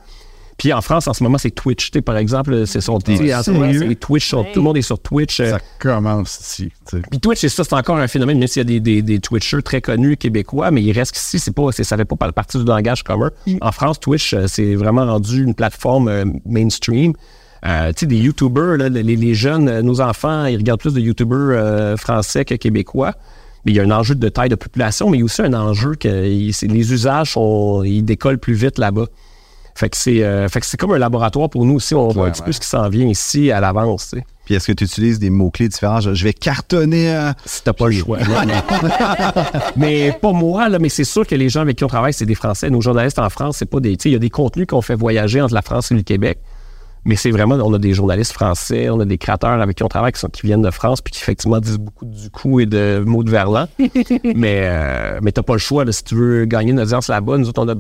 [0.59, 1.93] Puis en France, en ce moment, c'est Twitch.
[1.93, 4.31] Tu sais, par exemple, c'est son tu sais, en ce moment, c'est Twitch.
[4.53, 5.39] Tout le monde est sur Twitch.
[5.39, 6.73] euh, Ça commence ici.
[7.11, 9.21] puis Twitch, c'est ça, c'est encore un phénomène, même s'il y a des, des, des
[9.21, 12.33] Twitchers très connus québécois, mais il reste qu'ici, c'est pas, c'est, ça fait pas par-
[12.33, 13.31] partie du langage commun.
[13.61, 17.13] En France, Twitch, euh, c'est vraiment rendu une plateforme euh, mainstream.
[17.65, 21.01] Euh, tu sais, des YouTubers, là, les, les jeunes, nos enfants, ils regardent plus de
[21.01, 23.15] YouTubers euh, français que québécois.
[23.65, 25.43] Mais il y a un enjeu de taille de population, mais il y a aussi
[25.43, 29.07] un enjeu que il- les usages sont, ils décollent plus vite là-bas.
[29.79, 31.95] Fait que c'est, euh, fait que c'est comme un laboratoire pour nous aussi.
[31.95, 34.13] On voit un petit peu ce qui s'en vient ici à l'avance.
[34.45, 36.01] Puis est-ce que tu utilises des mots-clés différents?
[36.01, 37.15] Je, je vais cartonner.
[37.15, 38.19] euh, si t'as pas le choix.
[39.77, 42.27] mais pas moi, là, mais c'est sûr que les gens avec qui on travaille, c'est
[42.27, 42.71] des Français.
[42.71, 43.93] Nos journalistes en France, c'est pas des.
[44.05, 46.39] Il y a des contenus qu'on fait voyager entre la France et le Québec.
[47.05, 49.89] Mais c'est vraiment, on a des journalistes français, on a des créateurs avec qui on
[49.89, 52.67] travaille qui, sont- qui viennent de France, puis qui effectivement disent beaucoup du coup et
[52.67, 53.67] de mots de verlan.
[54.35, 57.39] mais euh, mais t'as pas le choix, là, si tu veux gagner une audience là-bas.
[57.39, 57.75] Nous autres, on a.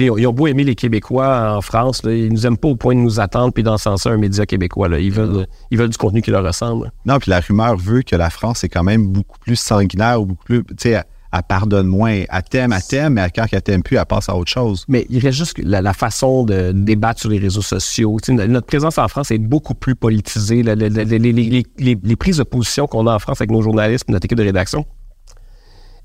[0.00, 2.94] Ils ont beau aimer les Québécois en France, là, ils nous aiment pas au point
[2.94, 4.88] de nous attendre puis d'encenser un média québécois.
[4.88, 4.98] Là.
[4.98, 6.92] Ils, veulent, ils veulent du contenu qui leur ressemble.
[7.06, 10.26] Non, puis la rumeur veut que la France est quand même beaucoup plus sanguinaire ou
[10.26, 10.64] beaucoup plus.
[10.64, 10.90] Tu sais,
[11.32, 12.10] elle, pardonne moins.
[12.12, 14.84] Elle t'aime, elle t'aime, mais quand elle t'aime plus, elle passe à autre chose.
[14.88, 18.16] Mais il reste juste la, la façon de débattre sur les réseaux sociaux.
[18.28, 20.62] Notre présence en France est beaucoup plus politisée.
[20.62, 24.38] Les- les prises de position qu'on a en France avec nos journalistes et notre équipe
[24.38, 24.86] de rédaction,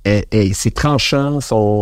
[0.06, 1.40] eh, eh, c'est tranchant.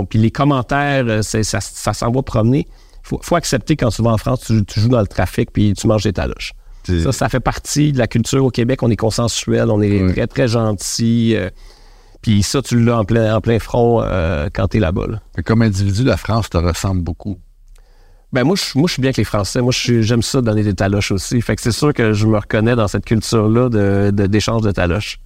[0.09, 2.67] Puis les commentaires, euh, ça, ça s'en va promener.
[2.69, 5.51] Il faut, faut accepter quand tu vas en France, tu, tu joues dans le trafic
[5.51, 6.53] puis tu manges des taloches.
[7.03, 8.81] Ça, ça fait partie de la culture au Québec.
[8.83, 11.35] On est consensuel, on est très, très gentil.
[11.35, 11.49] euh,
[12.21, 15.07] puis ça, tu l'as en plein, en plein front euh, quand tu es là-bas.
[15.07, 15.41] là.
[15.43, 17.37] Comme individu, la France te ressemble beaucoup.
[18.33, 19.61] Ben moi, je, moi, je suis bien avec les Français.
[19.61, 21.41] Moi, j'aime ça donner des taloches aussi.
[21.41, 24.71] Fait que c'est sûr que je me reconnais dans cette culture-là de, de- d'échange de,
[24.71, 25.19] taloches.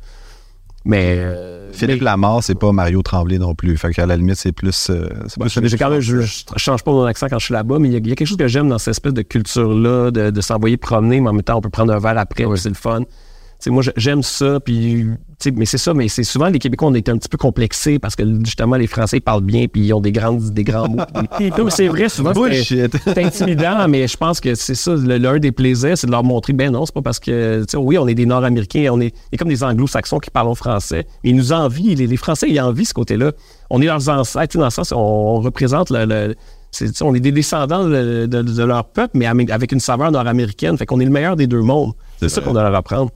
[0.86, 3.76] Mais, euh, Philippe mais- Lamar, c'est pas Mario Tremblay non plus.
[3.78, 4.90] Fait qu'à la limite, c'est plus.
[4.92, 7.46] euh, c'est Bon, plus j'ai quand même, je, je change pas mon accent quand je
[7.46, 8.92] suis là-bas, mais il y, a- il y a quelque chose que j'aime dans cette
[8.92, 12.00] espèce de culture-là, de, de s'envoyer promener, mais en même temps, on peut prendre un
[12.00, 13.02] verre après, puis c'est le fun.
[13.68, 15.06] Moi, j'aime ça, puis,
[15.56, 18.16] mais c'est ça, mais c'est souvent les Québécois, on est un petit peu complexés parce
[18.16, 21.02] que justement, les Français parlent bien, puis ils ont des, grandes, des grands mots.
[21.72, 22.32] C'est vrai, souvent,
[22.64, 26.54] c'est- intimidant, mais je pense que c'est ça, l'un des plaisirs, c'est de leur montrer,
[26.54, 29.64] ben non, c'est pas parce que, oui, on est des Nord-Américains, on est, comme des
[29.64, 33.32] Anglo-Saxons qui parlent français, mais ils nous envient, les, les Français, ils envient ce côté-là.
[33.72, 36.36] On est leurs ancêtres, dans le sens, on, on représente le,
[37.02, 40.86] on est des descendants de, de- de leur peuple, mais avec une saveur nord-américaine, fait
[40.86, 41.94] qu'on est le meilleur des deux mondes.
[42.20, 43.12] C'est ça qu'on doit leur apprendre.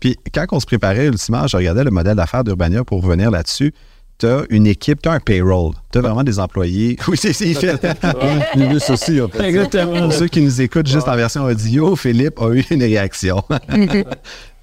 [0.00, 3.72] Puis quand on se préparait, ultimement, je regardais le modèle d'affaires d'Urbania pour revenir là-dessus.
[4.18, 5.72] Tu as une équipe, tu as un payroll.
[5.90, 6.96] Tu as vraiment des employés.
[7.08, 7.74] Oui, c'est fait.
[8.90, 9.42] Aussi, en fait.
[9.42, 10.02] Exactement.
[10.02, 13.42] Pour ceux qui nous écoutent juste en version audio, Philippe a eu une réaction.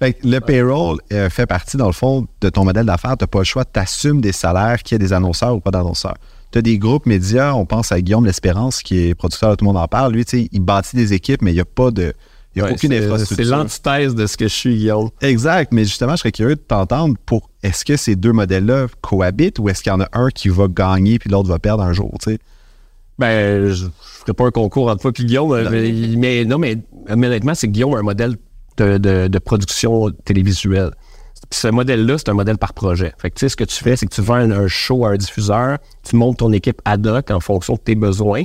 [0.00, 3.16] Fait que le payroll euh, fait partie, dans le fond, de ton modèle d'affaires.
[3.16, 5.60] Tu n'as pas le choix, tu assumes des salaires, qu'il y ait des annonceurs ou
[5.60, 6.16] pas d'annonceurs.
[6.50, 9.64] Tu as des groupes médias, on pense à Guillaume L'Espérance, qui est producteur de Tout
[9.64, 10.12] le monde en parle.
[10.12, 12.14] Lui, tu sais, il bâtit des équipes, mais il n'y a pas de.
[12.54, 13.56] Il n'y a Ouais, aucune c'est- C'est infrastructure.
[13.56, 15.08] l'antithèse de ce que je suis, Guillaume.
[15.22, 19.58] Exact, mais justement, je serais curieux de t'entendre pour est-ce que ces deux modèles-là cohabitent
[19.58, 21.92] ou est-ce qu'il y en a un qui va gagner puis l'autre va perdre un
[21.94, 22.38] jour, tu sais?
[23.18, 26.76] Ben, je, je ferai pas un concours entre toi et Guillaume, mais, mais non, mais,
[27.16, 28.36] mais honnêtement, c'est Guillaume un modèle
[28.76, 30.90] de, de- de production télévisuelle.
[31.50, 33.12] Puis ce modèle-là, c'est un modèle par projet.
[33.18, 35.04] Fait que tu sais, ce que tu fais, c'est que tu vends un, un show
[35.04, 35.78] à un diffuseur,
[36.08, 38.44] tu montes ton équipe ad hoc en fonction de tes besoins.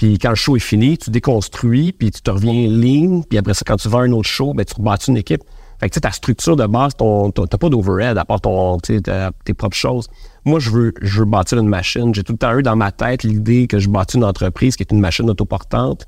[0.00, 3.52] Puis quand le show est fini, tu déconstruis, puis tu te reviens ligne, puis après
[3.52, 5.42] ça, quand tu vends un autre show, ben, tu rebâtis une équipe.
[5.78, 9.54] Fait que tu sais, ta structure de base, t'as pas d'overhead à part ton, tes
[9.54, 10.08] propres choses.
[10.46, 12.14] Moi, je veux, je veux bâtir une machine.
[12.14, 14.84] J'ai tout le temps eu dans ma tête l'idée que je bâtis une entreprise qui
[14.84, 16.06] est une machine autoportante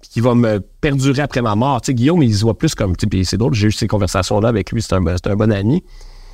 [0.00, 1.80] puis qui va me perdurer après ma mort.
[1.80, 3.86] Tu sais, Guillaume, il se voit plus comme, tu sais, c'est drôle, j'ai eu ces
[3.86, 5.84] conversations-là avec lui, c'est un, un bon ami.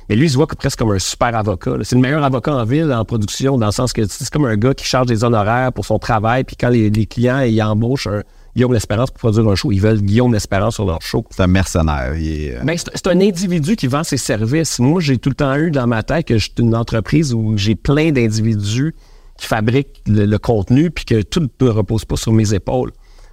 [0.09, 1.77] Mais lui, il se voit presque comme un super avocat.
[1.83, 4.55] C'est le meilleur avocat en ville, en production, dans le sens que c'est comme un
[4.55, 8.07] gars qui charge des honoraires pour son travail, puis quand les, les clients ils embauchent
[8.07, 8.21] un
[8.55, 11.25] Guillaume L'Espérance pour produire un show, ils veulent Guillaume L'Espérance sur leur show.
[11.29, 12.13] C'est un mercenaire.
[12.13, 14.79] est, euh, Ben, c'est un individu qui vend ses services.
[14.79, 17.57] Moi, j'ai tout le temps eu dans ma tête que je suis une entreprise où
[17.57, 18.95] j'ai plein d'individus
[19.37, 22.91] qui fabriquent le, le contenu puis que tout ne repose pas sur mes épaules.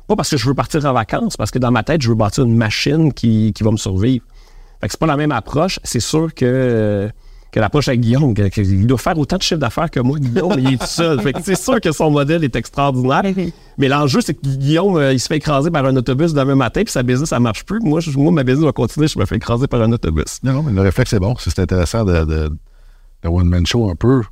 [0.08, 2.16] Pas parce que je veux partir en vacances, parce que dans ma tête, je veux
[2.16, 4.24] bâtir une machine qui, qui va me survivre.
[4.82, 5.78] Fait que c'est pas la même approche.
[5.84, 7.08] C'est sûr que,
[7.52, 10.18] que l'approche avec Guillaume, que- que- il doit faire autant de chiffre d'affaires que moi,
[10.18, 11.20] Guillaume, mais il est tout seul.
[11.20, 13.22] Fait que c'est sûr que son modèle est extraordinaire.
[13.78, 16.82] Mais l'enjeu, c'est que Guillaume, euh, il se fait écraser par un autobus demain matin,
[16.82, 17.78] puis sa business, ça marche plus.
[17.80, 20.38] Moi, je- moi, ma business va continuer, je me fais écraser par un autobus.
[20.42, 21.34] Non, non, mais le réflexe est bon.
[21.38, 22.48] C'est intéressant de, de,
[23.22, 24.22] de one-man show un peu,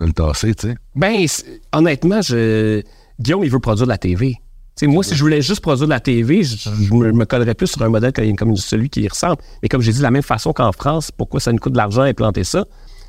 [0.00, 0.74] de le tasser, tu sais.
[0.96, 1.24] Ben,
[1.72, 2.82] honnêtement, je...
[3.20, 4.36] Guillaume, il veut produire de la TV.
[4.82, 7.82] Moi, si je voulais juste produire de la TV, je, je me, collerais plus sur
[7.82, 9.36] un modèle comme, celui qui y ressemble.
[9.62, 11.78] Mais comme j'ai dit, de la même façon qu'en France, pourquoi ça nous coûte de
[11.78, 12.64] l'argent implanter ça?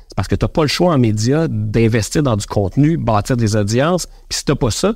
[0.08, 3.36] C'est parce que tu n'as pas le choix en médias d'investir dans du contenu, bâtir
[3.36, 4.06] des audiences.
[4.28, 4.94] Puis si tu n'as pas ça,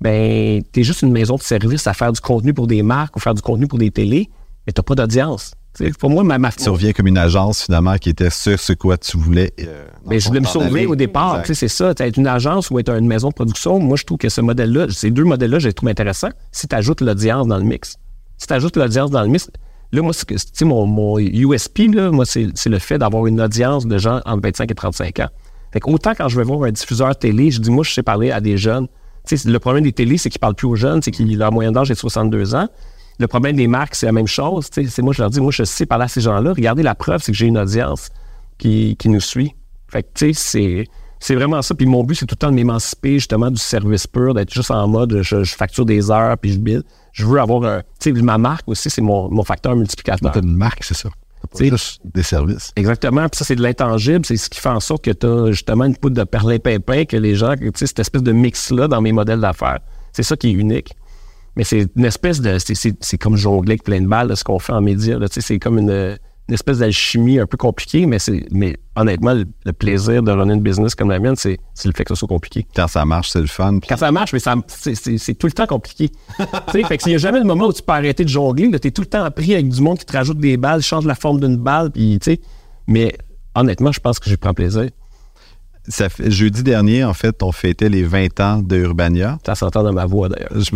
[0.00, 3.16] ben, tu es juste une maison de service à faire du contenu pour des marques
[3.16, 4.28] ou faire du contenu pour des télés,
[4.66, 5.52] mais tu pas d'audience.
[5.98, 8.98] Pour moi, ma, ma Tu reviens comme une agence, finalement, qui était sur ce quoi
[8.98, 9.52] tu voulais.
[9.60, 11.40] euh, mais je voulais me sauver au départ.
[11.40, 11.46] Exact.
[11.46, 11.94] Tu sais, C'est ça.
[11.94, 13.78] Tu être une agence ou être une maison de production.
[13.78, 16.30] Moi, je trouve que ce modèle-là, ces deux modèles-là, je les trouve intéressants.
[16.52, 17.96] Si tu ajoutes l'audience dans le mix.
[18.36, 19.50] Si tu ajoutes l'audience dans le mix,
[19.92, 23.26] là, moi, c'est que, tu sais, mon, mon USP, là, moi, c'est le fait d'avoir
[23.26, 25.28] une audience de gens entre 25 et 35 ans.
[25.72, 28.32] Fait autant quand je vais voir un diffuseur télé, je dis, moi, je sais parler
[28.32, 28.88] à des jeunes.
[29.26, 31.52] Tu sais, le problème des télés, c'est qu'ils parlent plus aux jeunes, c'est que leur
[31.52, 32.68] moyenne d'âge est de 62 ans.
[33.20, 34.68] Le problème des marques, c'est la même chose.
[34.72, 36.54] C'est moi, je leur dis, moi, je sais parler à ces gens-là.
[36.54, 38.08] Regardez la preuve, c'est que j'ai une audience
[38.56, 39.54] qui, qui nous suit.
[39.88, 40.84] Fait que, tu sais, c'est,
[41.18, 41.74] c'est vraiment ça.
[41.74, 44.70] Puis mon but, c'est tout le temps de m'émanciper justement du service pur, d'être juste
[44.70, 46.82] en mode, je, je facture des heures, puis je bille.
[47.12, 47.82] Je veux avoir un.
[48.00, 50.32] Tu sais, ma marque aussi, c'est mon, mon facteur multiplicateur.
[50.32, 51.10] T'as une marque, c'est ça.
[51.52, 52.72] Pas juste des services.
[52.76, 53.28] Exactement.
[53.28, 54.24] Puis ça, c'est de l'intangible.
[54.24, 57.18] C'est ce qui fait en sorte que tu as justement une poudre de perlimpinpin que
[57.18, 59.80] les gens, tu sais, cette espèce de mix-là dans mes modèles d'affaires.
[60.12, 60.94] C'est ça qui est unique.
[61.56, 62.58] Mais c'est une espèce de.
[62.58, 65.78] c'est- comme jongler avec plein de balles, là, ce qu'on fait en sais, C'est comme
[65.78, 70.32] une, une espèce d'alchimie un peu compliquée, mais, c'est mais honnêtement, le, le plaisir de
[70.32, 72.66] runner une business comme la mienne, c'est le fait que ça soit compliqué.
[72.74, 73.78] Quand ça marche, c'est le fun.
[73.88, 76.10] Quand ça marche, mais c'est, tout le temps compliqué.
[76.72, 78.88] fait que s'il n'y a jamais de moment où tu peux arrêter de jongler, tu
[78.88, 81.14] es tout le temps pris avec du monde qui te rajoute des balles, change la
[81.14, 82.40] forme d'une balle, puis tu sais.
[82.88, 83.16] Mais
[83.54, 84.88] honnêtement, je pense que je prends plaisir.
[85.90, 89.38] Ça fait- jeudi dernier, en fait, on fêtait les 20 ans de Urbania.
[89.44, 90.52] Ça s'entend dans ma voix d'ailleurs.
[90.54, 90.70] Je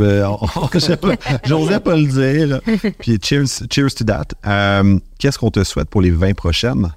[1.46, 2.60] j'osais pas le dire.
[2.98, 4.26] Puis cheers, cheers to that.
[4.46, 6.92] Euh, Qu'est-ce qu'on te souhaite pour les 20 prochaines?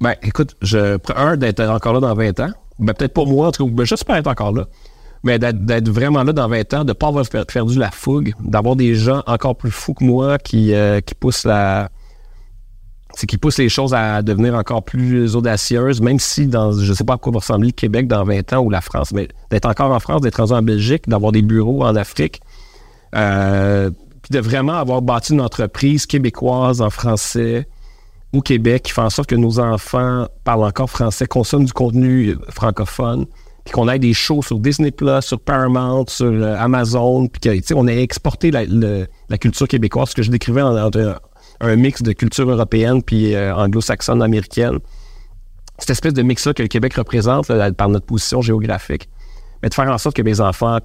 [0.00, 2.50] Ben, écoute, je un d'être encore là dans 20 ans.
[2.78, 4.66] Ben, peut-être pas moi, en tout cas, ben, j'espère être encore là.
[5.22, 8.34] Mais d'être, vraiment là dans 20 ans, de ne pas avoir per- perdu la fougue,
[8.44, 11.88] d'avoir des gens encore plus fous que moi qui, euh, qui poussent la.
[13.16, 17.04] C'est qui poussent les choses à devenir encore plus audacieuses, même si dans, je sais
[17.04, 19.66] pas à quoi va ressembler le Québec dans 20 ans ou la France, mais d'être
[19.66, 22.40] encore en France, d'être en Belgique, d'avoir des bureaux en Afrique,
[23.14, 23.90] euh,
[24.22, 27.68] puis de vraiment avoir bâti une entreprise québécoise en français,
[28.32, 32.34] au Québec qui fait en sorte que nos enfants parlent encore français, consomment du contenu
[32.48, 33.26] francophone,
[33.64, 37.54] puis qu'on ait des shows sur Disney Plus, sur Paramount, sur euh, Amazon, puis que,
[37.56, 41.20] tu sais, on ait exporté la, la culture québécoise, ce que je décrivais en- entre
[41.64, 44.78] un, mix de culture européenne puis euh, anglo-saxonne américaine.
[45.78, 49.08] Cette espèce de mix-là que le Québec représente par notre position géographique.
[49.62, 50.78] Mais de faire en sorte que mes enfants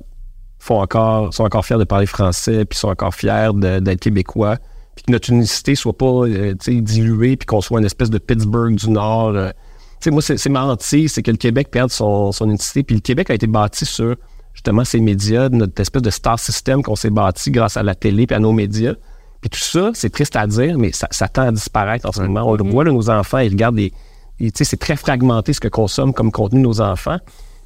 [0.60, 4.58] font encore, sont encore fiers de parler français, puis sont encore fiers d'être québécois,
[4.96, 8.76] puis que notre unicité soit pas euh, diluée, puis qu'on soit une espèce de Pittsburgh
[8.76, 9.36] du Nord.
[9.36, 9.52] euh.
[10.08, 13.30] Moi, c'est ma hantise, c'est que le Québec perde son, son unicité, puis le Québec
[13.30, 14.16] a été bâti sur
[14.54, 18.28] justement ces médias, notre espèce de star system qu'on s'est bâti grâce à la télé
[18.28, 18.96] puis à nos médias.
[19.42, 22.22] Puis tout ça, c'est triste à dire, mais ça, ça tend à disparaître en ce
[22.22, 22.44] moment.
[22.50, 23.94] On le voit, là, nos enfants, ils regardent des.
[24.40, 27.18] ils- Tu sais, c'est très fragmenté ce que consomment comme contenu nos enfants.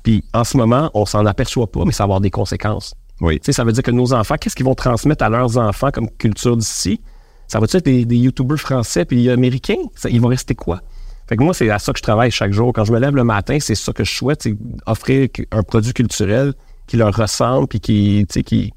[0.04, 2.94] Puis en ce moment, on s'en aperçoit pas, mais ça va avoir des conséquences.
[3.22, 3.40] Oui.
[3.40, 5.92] Tu sais, ça veut dire que nos enfants, qu'est-ce qu'ils vont transmettre à leurs enfants
[5.92, 7.00] comme culture d'ici?
[7.48, 9.78] Ça va être des, des YouTubers français puis américains?
[9.96, 10.82] Ça- ils vont rester quoi?
[11.28, 12.74] Fait que moi, c'est à ça que je travaille chaque jour.
[12.74, 14.56] Quand je me lève le matin, c'est ça que je souhaite, c'est
[14.86, 16.54] offrir un produit culturel
[16.86, 18.74] qui leur ressemble puis qui, tu sais, qui,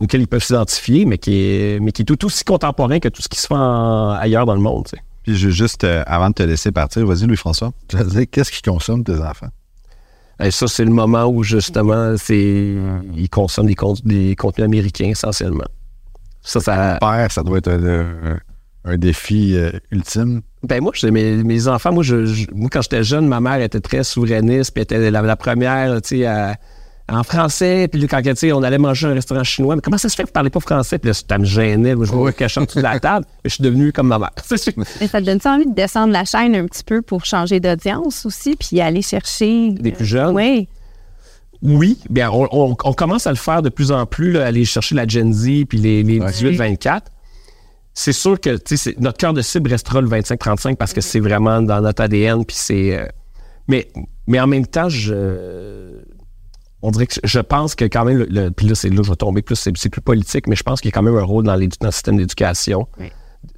[0.00, 3.22] auquel ils peuvent s'identifier, mais qui est, mais qui est tout aussi contemporain que tout
[3.22, 4.84] ce qui se fait en- ailleurs dans le monde.
[4.84, 5.02] tu sais.
[5.22, 7.72] Puis je veux juste, euh, avant de te laisser partir, vas-y, Louis-François.
[7.92, 9.48] Je veux dire, qu'est-ce qu'ils consomment tes enfants?
[10.42, 12.76] Et ça, c'est le moment où justement, c'est
[13.16, 15.66] ils consomment des, cont- des contenus américains essentiellement.
[16.42, 18.38] Ça, ça, Père, ça doit être un, un-
[18.84, 20.40] un défi euh, ultime.
[20.62, 23.60] Ben moi, je- mes, mes enfants, moi, je, je- moi, quand j'étais jeune, ma mère
[23.60, 26.56] était très souverainiste, puis elle était la, la première, tu sais, à-
[27.10, 28.20] en français, puis quand
[28.52, 30.50] on allait manger à un restaurant chinois, mais comment ça se fait que vous parlez
[30.50, 30.98] pas français?
[30.98, 33.54] Puis là, ça me gênait, je me cachais en dessous de la table, mais je
[33.54, 34.30] suis devenu comme ma mère.
[35.00, 38.26] Mais ça te donne envie de descendre la chaîne un petit peu pour changer d'audience
[38.26, 39.70] aussi, puis aller chercher.
[39.70, 40.34] Des plus jeunes?
[40.34, 40.68] Oui.
[41.62, 44.64] Oui, bien, on, on- on commence à le faire de plus en plus, là, aller
[44.64, 47.00] chercher la Gen Z, puis les, les 18-24.
[47.94, 48.56] C'est sûr que
[49.00, 52.56] notre cœur de cible restera le 25-35 parce que c'est vraiment dans notre ADN, puis
[52.56, 52.96] c'est...
[52.96, 53.06] euh,
[53.66, 53.88] mais,
[54.28, 55.96] mais en même temps, je...
[56.82, 59.10] On dirait que je pense que quand même, le, le- puis là, c'est là, je
[59.10, 61.16] vais tomber plus, c'est c'est plus politique, mais je pense qu'il y a quand même
[61.16, 62.86] un rôle dans, dans le système d'éducation.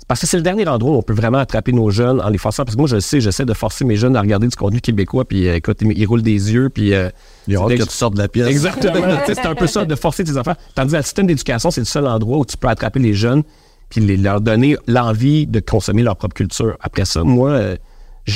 [0.08, 2.38] Parce que c'est le dernier endroit où on peut vraiment attraper nos jeunes en les
[2.38, 2.64] forçant.
[2.64, 4.80] Parce que moi, je le sais, j'essaie de forcer mes jeunes à regarder du contenu
[4.80, 6.92] québécois, puis euh, écoute, ils, ils roulent des yeux, puis.
[6.94, 7.10] euh,
[7.46, 8.48] Il y a c'est hâte dès que que- tu sortes de la pièce.
[8.48, 8.94] Exactement.
[9.26, 10.54] C'est un peu ça, de forcer tes enfants.
[10.74, 13.42] Tandis que le système d'éducation, c'est le seul endroit où tu peux attraper les jeunes
[13.88, 16.76] puis les- leur donner l'envie de consommer leur propre culture.
[16.80, 17.76] Après ça, moi, euh,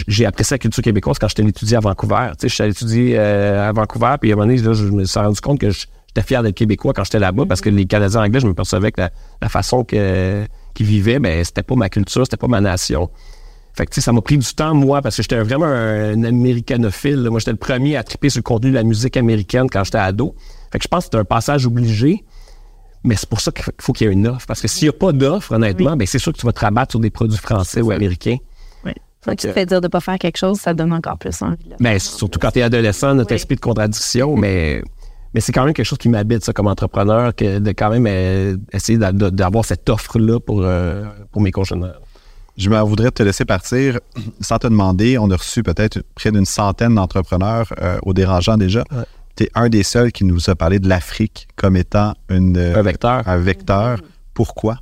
[0.07, 2.31] j'ai apprécié la culture québécoise quand j'étais étudié à Vancouver.
[2.33, 4.73] Tu sais, je suis allé étudier euh, à Vancouver, puis à un moment donné, là,
[4.73, 7.71] je me suis rendu compte que j'étais fier d'être québécois quand j'étais là-bas parce que
[7.71, 10.47] les Canadiens anglais, je me percevais que la, la façon qu'ils
[10.79, 13.11] vivaient, ben, c'était pas ma culture, c'était pas ma nation.
[13.77, 16.23] Fait que, tu sais, ça m'a pris du temps, moi, parce que j'étais vraiment un,
[16.23, 17.23] américanophile.
[17.23, 17.31] là.
[17.31, 19.99] Moi, j'étais le premier à triper sur le contenu de la musique américaine quand j'étais
[19.99, 20.37] ado.
[20.71, 22.25] Fait que je pense que c'est un passage obligé.
[23.03, 24.47] Mais c'est pour ça qu'il faut qu'il y ait une offre.
[24.47, 26.61] Parce que s'il n'y a pas d'offre, honnêtement, ben c'est sûr que tu vas te
[26.61, 28.39] rabattre sur des produits français ou américains.
[29.25, 31.41] Quand tu te fais dire de ne pas faire quelque chose, ça donne encore plus
[31.43, 31.69] envie.
[31.69, 31.77] là.
[31.81, 33.37] Ben, surtout quand tu es adolescent, notre Oui.
[33.37, 34.83] esprit de contradiction, mais,
[35.33, 38.07] mais c'est quand même quelque chose qui m'habite, ça, comme entrepreneur, que de quand même
[38.09, 42.01] euh, essayer d'a- d'a- d'avoir cette offre-là pour, euh, pour mes congénères.
[42.57, 43.99] Je me voudrais te laisser partir
[44.41, 45.19] sans te demander.
[45.19, 48.85] On a reçu peut-être près d'une centaine d'entrepreneurs euh, au dérangeant déjà.
[48.93, 49.03] Ouais.
[49.37, 52.83] Tu es un des seuls qui nous a parlé de l'Afrique comme étant une, Un
[52.83, 53.27] vecteur.
[53.27, 53.99] un vecteur.
[54.35, 54.77] Pourquoi?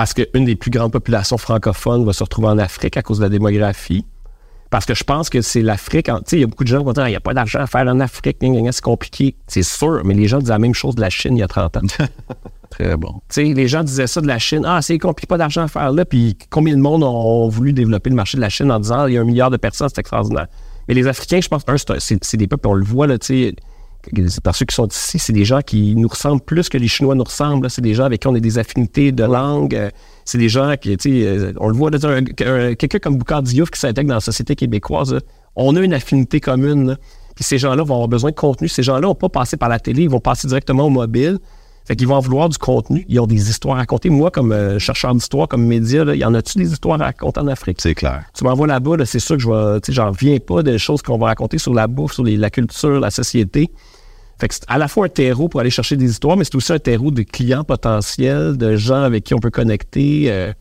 [0.00, 3.24] Parce qu'une des plus grandes populations francophones va se retrouver en Afrique à cause de
[3.24, 4.06] la démographie.
[4.70, 6.06] Parce que je pense que c'est l'Afrique.
[6.06, 7.34] Tu sais, il y a beaucoup de gens qui vont dire il n'y a pas
[7.34, 9.36] d'argent à faire en Afrique, c'est compliqué.
[9.46, 11.48] C'est sûr, mais les gens disaient la même chose de la Chine il y a
[11.48, 11.80] 30 ans.
[12.70, 13.12] Très bon.
[13.28, 14.64] Tu sais, les gens disaient ça de la Chine.
[14.66, 16.06] Ah, c'est compliqué, pas d'argent à faire là.
[16.06, 19.12] Puis combien de monde ont voulu développer le marché de la Chine en disant il
[19.12, 20.46] y a un milliard de personnes, c'est extraordinaire.
[20.88, 21.62] Mais les Africains, je pense,
[21.98, 23.54] c'est des peuples, on le voit, là, tu sais.
[24.42, 27.14] Par ceux qui sont ici, c'est des gens qui nous ressemblent plus que les Chinois
[27.14, 27.68] nous ressemblent.
[27.70, 29.74] C'est des gens avec qui on a des affinités de langue.
[29.74, 29.90] euh,
[30.24, 33.78] C'est des gens qui, tu sais, euh, on le voit, quelqu'un comme Boucard Diouf qui
[33.80, 35.20] s'intègre dans la société québécoise, là,
[35.56, 36.88] on a une affinité commune.
[36.88, 36.96] là.
[37.34, 38.68] Puis ces gens-là vont avoir besoin de contenu.
[38.68, 41.38] Ces gens-là vont pas passer par la télé, ils vont passer directement au mobile.
[41.86, 43.04] Fait qu'ils vont en vouloir du contenu.
[43.08, 44.10] Ils ont des histoires à raconter.
[44.10, 47.40] Moi, comme euh, chercheur d'histoire, comme média, là, y en a-tu des histoires à raconter
[47.40, 47.78] en Afrique?
[47.80, 48.22] C'est clair.
[48.36, 51.18] Tu m'envoies là-bas, là, c'est sûr que je vais, j'en reviens pas des choses qu'on
[51.18, 53.70] va raconter sur la bouffe, sur les- la culture, la société.
[54.40, 56.78] C'est à la fois un terreau pour aller chercher des histoires, mais c'est aussi un
[56.78, 60.30] terreau de clients potentiels, de gens avec qui on peut connecter.
[60.30, 60.52] euh.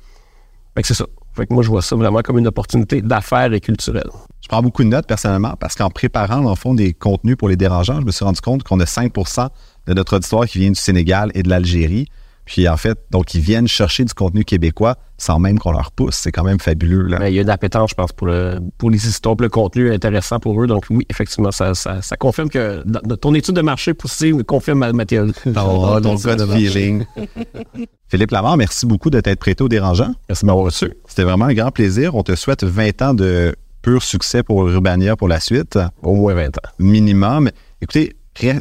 [0.76, 1.06] Fait que c'est ça.
[1.34, 4.10] Fait que moi, je vois ça vraiment comme une opportunité d'affaires et culturelle.
[4.42, 7.48] Je prends beaucoup de notes personnellement parce qu'en préparant, dans le fond, des contenus pour
[7.50, 9.48] les dérangeants, je me suis rendu compte qu'on a 5%
[9.88, 12.08] de notre auditoire qui vient du Sénégal et de l'Algérie.
[12.52, 16.16] Puis en fait, donc ils viennent chercher du contenu québécois sans même qu'on leur pousse.
[16.16, 17.04] C'est quand même fabuleux.
[17.04, 17.20] Là.
[17.20, 19.94] Mais il y a une appétence, je pense, pour, le- pour les histoires, le contenu
[19.94, 20.66] intéressant pour eux.
[20.66, 24.80] Donc oui, effectivement, ça, ça, ça confirme que dans- ton étude de marché poussée confirme
[24.80, 25.32] ma, ma théorie.
[25.54, 27.06] Ton gut feeling.
[28.08, 30.16] Philippe Lamar, merci beaucoup de t'être prêté au dérangeant.
[30.28, 30.92] Merci de m'avoir reçu.
[31.08, 32.16] C'était vraiment un grand plaisir.
[32.16, 36.34] On te souhaite 20 ans de pur succès pour Urbania pour la suite, Au moins
[36.34, 36.70] 20 ans.
[36.80, 37.52] minimum.
[37.82, 38.16] Écoutez,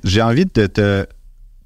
[0.05, 1.07] j'ai envie de te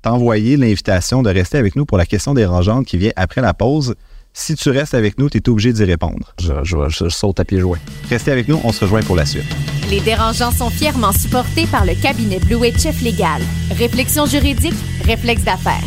[0.03, 3.95] t'envoyer l'invitation de rester avec nous pour la question dérangeante qui vient après la pause.
[4.35, 6.35] Si tu restes avec nous, tu es obligé d'y répondre.
[6.41, 7.79] Je, je, je saute à pieds joints.
[8.09, 9.45] Restez avec nous, on se rejoint pour la suite.
[9.91, 13.43] Les dérangeants sont fièrement supportés par le cabinet Blue Chef Légal.
[13.77, 14.75] Réflexion juridique,
[15.05, 15.85] réflexe d'affaires.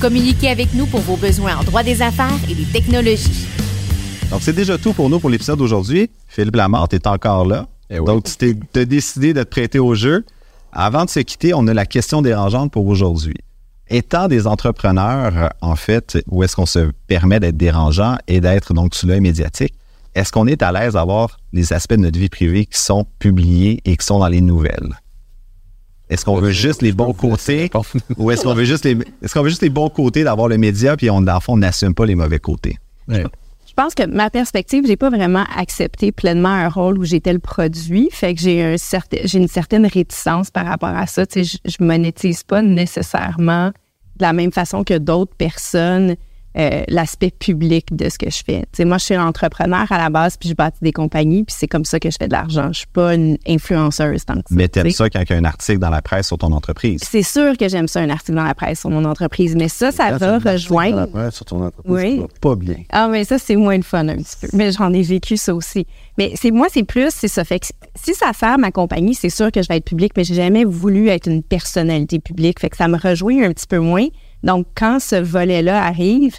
[0.00, 3.46] Communiquez avec nous pour vos besoins en droit des affaires et des technologies.
[4.30, 6.10] Donc, c'est déjà tout pour nous pour l'épisode d'aujourd'hui.
[6.28, 7.66] Philippe Lamar, tu es encore là.
[7.88, 8.04] Eh oui.
[8.04, 10.24] Donc, tu t'es décidé de te prêter au jeu.
[10.72, 13.36] Avant de se quitter, on a la question dérangeante pour aujourd'hui.
[13.88, 18.74] Étant des entrepreneurs, euh, en fait, où est-ce qu'on se permet d'être dérangeant et d'être
[18.74, 19.74] donc sous l'œil médiatique,
[20.14, 23.80] est-ce qu'on est à l'aise d'avoir les aspects de notre vie privée qui sont publiés
[23.84, 24.94] et qui sont dans les nouvelles?
[26.08, 27.70] Est-ce qu'on veut juste les bons côtés
[28.16, 30.56] ou est-ce qu'on veut juste les est-ce qu'on veut juste les bons côtés d'avoir le
[30.56, 32.78] média puis on dans le fond on n'assume pas les mauvais côtés?
[33.08, 33.24] Ouais.
[33.76, 37.40] Je pense que ma perspective, j'ai pas vraiment accepté pleinement un rôle où j'étais le
[37.40, 38.08] produit.
[38.10, 38.74] Fait que j'ai
[39.34, 41.26] une certaine réticence par rapport à ça.
[41.26, 46.16] Tu je, je monétise pas nécessairement de la même façon que d'autres personnes
[46.58, 48.60] euh, l'aspect public de ce que je fais.
[48.62, 51.54] Tu sais, moi, je suis entrepreneur à la base, puis je bâtis des compagnies, puis
[51.58, 52.68] c'est comme ça que je fais de l'argent.
[52.72, 54.54] Je suis pas une influenceuse tant que ça.
[54.54, 57.02] Mais t'aimes ça quand il y a un article dans la presse sur ton entreprise?
[57.08, 59.92] C'est sûr que j'aime ça, un article dans la presse sur mon entreprise, mais ça,
[59.92, 61.08] ça va rejoindre.
[61.14, 62.16] Ouais, sur ton entreprise, Oui.
[62.16, 62.76] ça va pas bien.
[62.90, 64.48] Ah, mais ça, c'est moins le fun un petit peu.
[64.54, 65.86] Mais j'en ai vécu ça aussi.
[66.18, 67.44] Mais c'est moi, c'est plus, c'est ça.
[67.44, 70.24] Fait que si ça sert ma compagnie, c'est sûr que je vais être publique, mais
[70.24, 72.60] j'ai jamais voulu être une personnalité publique.
[72.60, 74.06] Fait que ça me rejoint un petit peu moins.
[74.42, 76.36] Donc, quand ce volet-là arrive,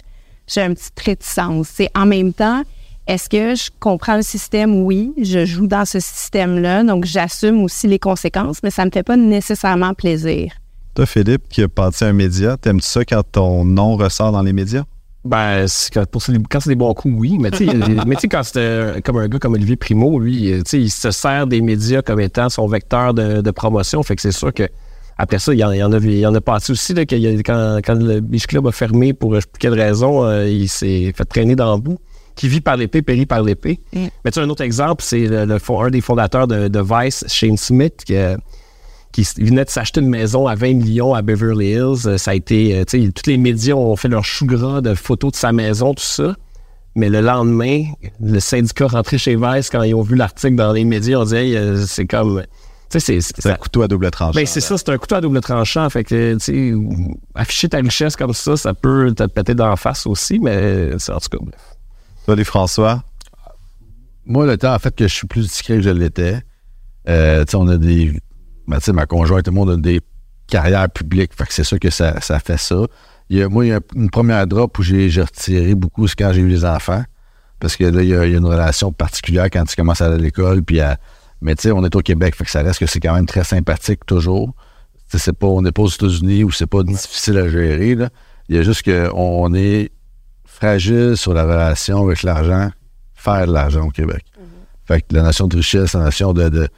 [0.48, 1.68] j'ai un petit réticence.
[1.74, 2.62] C'est en même temps,
[3.06, 4.82] est-ce que je comprends le système?
[4.82, 9.02] Oui, je joue dans ce système-là, donc j'assume aussi les conséquences, mais ça me fait
[9.02, 10.52] pas nécessairement plaisir.
[10.94, 14.52] Toi, Philippe, qui a parti un média, t'aimes ça quand ton nom ressort dans les
[14.52, 14.84] médias?
[15.24, 17.38] Ben, quand, pour, quand c'est des bons coups, oui.
[17.38, 17.74] Mais tu sais,
[18.06, 20.70] mais tu sais, quand c'est euh, comme un gars comme Olivier Primo, lui, euh, tu
[20.70, 24.02] sais, il se sert des médias comme étant son vecteur de, de promotion.
[24.02, 24.68] Fait que c'est sûr que
[25.18, 26.94] après ça, il y en, il y en a, il y en a passé aussi
[26.94, 29.58] là, qu'il y a- quand, quand le Beach Club a fermé pour je sais plus
[29.58, 31.98] quelle raison, euh, il s'est fait traîner dans le bout.
[32.36, 33.80] Qui vit par l'épée, périt par l'épée.
[34.24, 37.56] Mais tu sais, un autre exemple, c'est le, un des fondateurs de, de Vice, Shane
[37.56, 38.36] Smith, qui, euh,
[39.10, 42.06] qui venait de s'acheter une maison à 20 millions à Beverly Hills.
[42.06, 44.80] Euh, Ça a été, euh, tu sais, tous les médias ont fait leur chou gras
[44.80, 46.36] de photos de sa maison, tout ça.
[46.94, 47.82] Mais le lendemain,
[48.20, 51.34] le syndicat rentré chez Vice, quand ils ont vu l'article dans les médias, on dit,
[51.34, 52.44] Hey, euh, c'est comme.
[53.42, 54.32] C'est- un couteau à double tranchant.
[54.34, 55.88] ben, c'est ça, c'est un couteau à double tranchant.
[55.90, 56.72] Fait que, tu sais,
[57.34, 61.18] afficher ta richesse comme ça, ça peut te péter d'en face aussi, mais c'est en
[61.20, 61.60] tout cas, bref.
[62.24, 63.02] Toi, les François,
[64.26, 66.40] moi, le temps, en fait, que je suis plus discret que je l'étais,
[67.08, 68.18] euh, tu sais, on a des.
[68.66, 70.00] ben, tu sais, ma conjointe et moi, on a des
[70.46, 71.32] carrières publiques.
[71.34, 72.76] Fait que c'est sûr que ça, ça fait ça.
[73.30, 76.06] Il y a, moi, il y a une première drop où j'ai j'ai retiré beaucoup,
[76.08, 77.04] c'est quand j'ai eu les enfants.
[77.60, 80.00] Parce que là, il y, a, il y a une relation particulière quand tu commences
[80.00, 80.62] à aller à l'école.
[80.62, 80.96] Puis à-
[81.40, 83.26] mais tu sais, on est au Québec, fait que ça reste que c'est quand même
[83.26, 84.54] très sympathique toujours.
[85.08, 87.94] C'est pas, on n'est pas aux États-Unis où c'est pas difficile à gérer.
[87.94, 88.10] Là.
[88.48, 89.90] Il y a juste qu'on on est
[90.44, 92.70] fragile sur la relation avec l'argent,
[93.14, 94.24] faire de l'argent au Québec.
[94.84, 96.68] Fait que la nation de richesse, la nation de, de,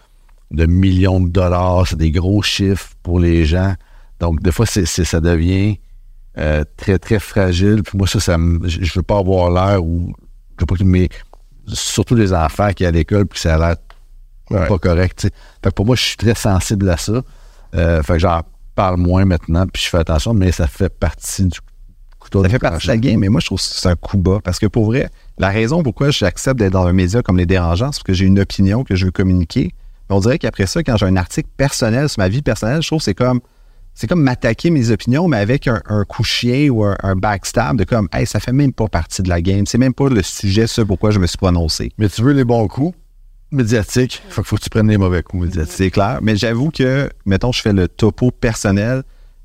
[0.51, 3.75] de millions de dollars, c'est des gros chiffres pour les gens.
[4.19, 5.79] Donc, des fois, c'est, ça devient
[6.39, 7.83] euh, très, très fragile.
[7.83, 10.13] Puis moi, ça, ça je veux pas avoir l'air où.
[10.57, 11.09] Je veux pas que mes.
[11.67, 13.77] Surtout les enfants qui à l'école, puis ça a l'air
[14.51, 14.67] Ouais.
[14.67, 15.29] pas correct.
[15.63, 17.23] Fait que pour moi, je suis très sensible à ça.
[17.75, 18.43] Euh, fait que j'en
[18.75, 21.59] parle moins maintenant, puis je fais attention, mais ça fait partie du
[22.19, 24.19] couteau Ça fait partie de la game, mais moi, je trouve que c'est un coup
[24.19, 24.41] bas.
[24.43, 27.93] Parce que pour vrai, la raison pourquoi j'accepte d'être dans un média comme Les Dérangeants,
[27.93, 29.75] c'est parce que j'ai une opinion que je veux communiquer.
[30.09, 32.89] Mais on dirait qu'après ça, quand j'ai un article personnel sur ma vie personnelle, je
[32.89, 33.41] trouve que c'est comme.
[33.93, 37.77] C'est comme m'attaquer mes opinions, mais avec un, un coup chien ou un, un backstab
[37.77, 39.67] de comme, hey, ça fait même pas partie de la game.
[39.67, 41.93] C'est même pas le sujet, ce pourquoi je me suis prononcé.
[41.99, 42.97] Mais tu veux les bons coups?
[43.53, 45.75] Médiatiques, faut, faut que tu prennes les mauvais coups médiatiques.
[45.77, 46.19] C'est clair.
[46.23, 49.03] Mais j'avoue que, mettons, je fais le topo personnel,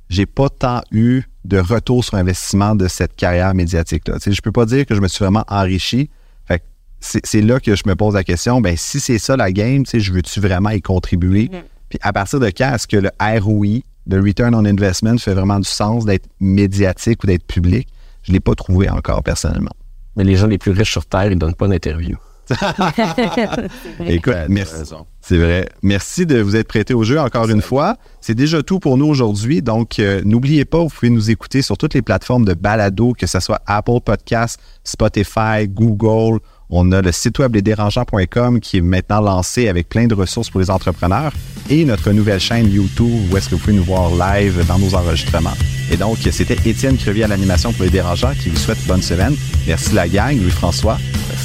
[0.10, 4.16] j'ai pas tant eu de retour sur investissement de cette carrière médiatique-là.
[4.16, 6.10] Tu sais, je peux pas dire que je me suis vraiment enrichi.
[6.48, 6.64] Fait que
[7.02, 9.92] c'est là que je me pose la question, ben si c'est ça la game, tu
[9.92, 11.50] sais, je veux-tu vraiment y contribuer?
[11.90, 15.60] Puis à partir de quand est-ce que le ROI, le Return on Investment, fait vraiment
[15.60, 17.88] du sens d'être médiatique ou d'être public?
[18.24, 19.74] Je l'ai pas trouvé encore personnellement.
[20.16, 22.18] Mais les gens les plus riches sur Terre, ils donnent pas d'interview.
[24.06, 24.76] Écoute, merci.
[25.22, 25.68] C'est vrai.
[25.82, 27.98] Merci de vous être prêté au jeu encore une fois.
[28.22, 29.62] C'est déjà tout pour nous aujourd'hui.
[29.62, 33.26] Donc, euh, n'oubliez pas, vous pouvez nous écouter sur toutes les plateformes de balado, que
[33.26, 36.40] ce soit Apple Podcasts, Spotify, Google.
[36.70, 40.60] On a le site web lesdérangeants.com qui est maintenant lancé avec plein de ressources pour
[40.60, 41.32] les entrepreneurs
[41.70, 44.94] et notre nouvelle chaîne YouTube où est-ce que vous pouvez nous voir live dans nos
[44.96, 45.54] enregistrements.
[45.92, 49.36] Et donc, c'était Étienne Crevier à l'animation pour les dérangeants qui vous souhaite bonne semaine.
[49.68, 50.98] Merci la gang, Louis-François.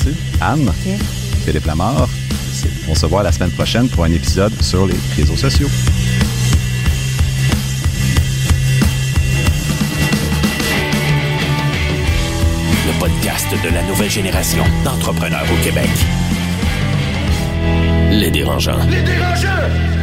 [0.04, 0.18] Merci.
[0.40, 0.72] Anne.
[1.44, 2.08] Philippe Lamar.
[2.88, 5.68] On se voit la semaine prochaine pour un épisode sur les réseaux sociaux.
[12.86, 15.90] Le podcast de la nouvelle génération d'entrepreneurs au Québec.
[18.10, 18.84] Les dérangeants.
[18.88, 19.99] Les dérangeants!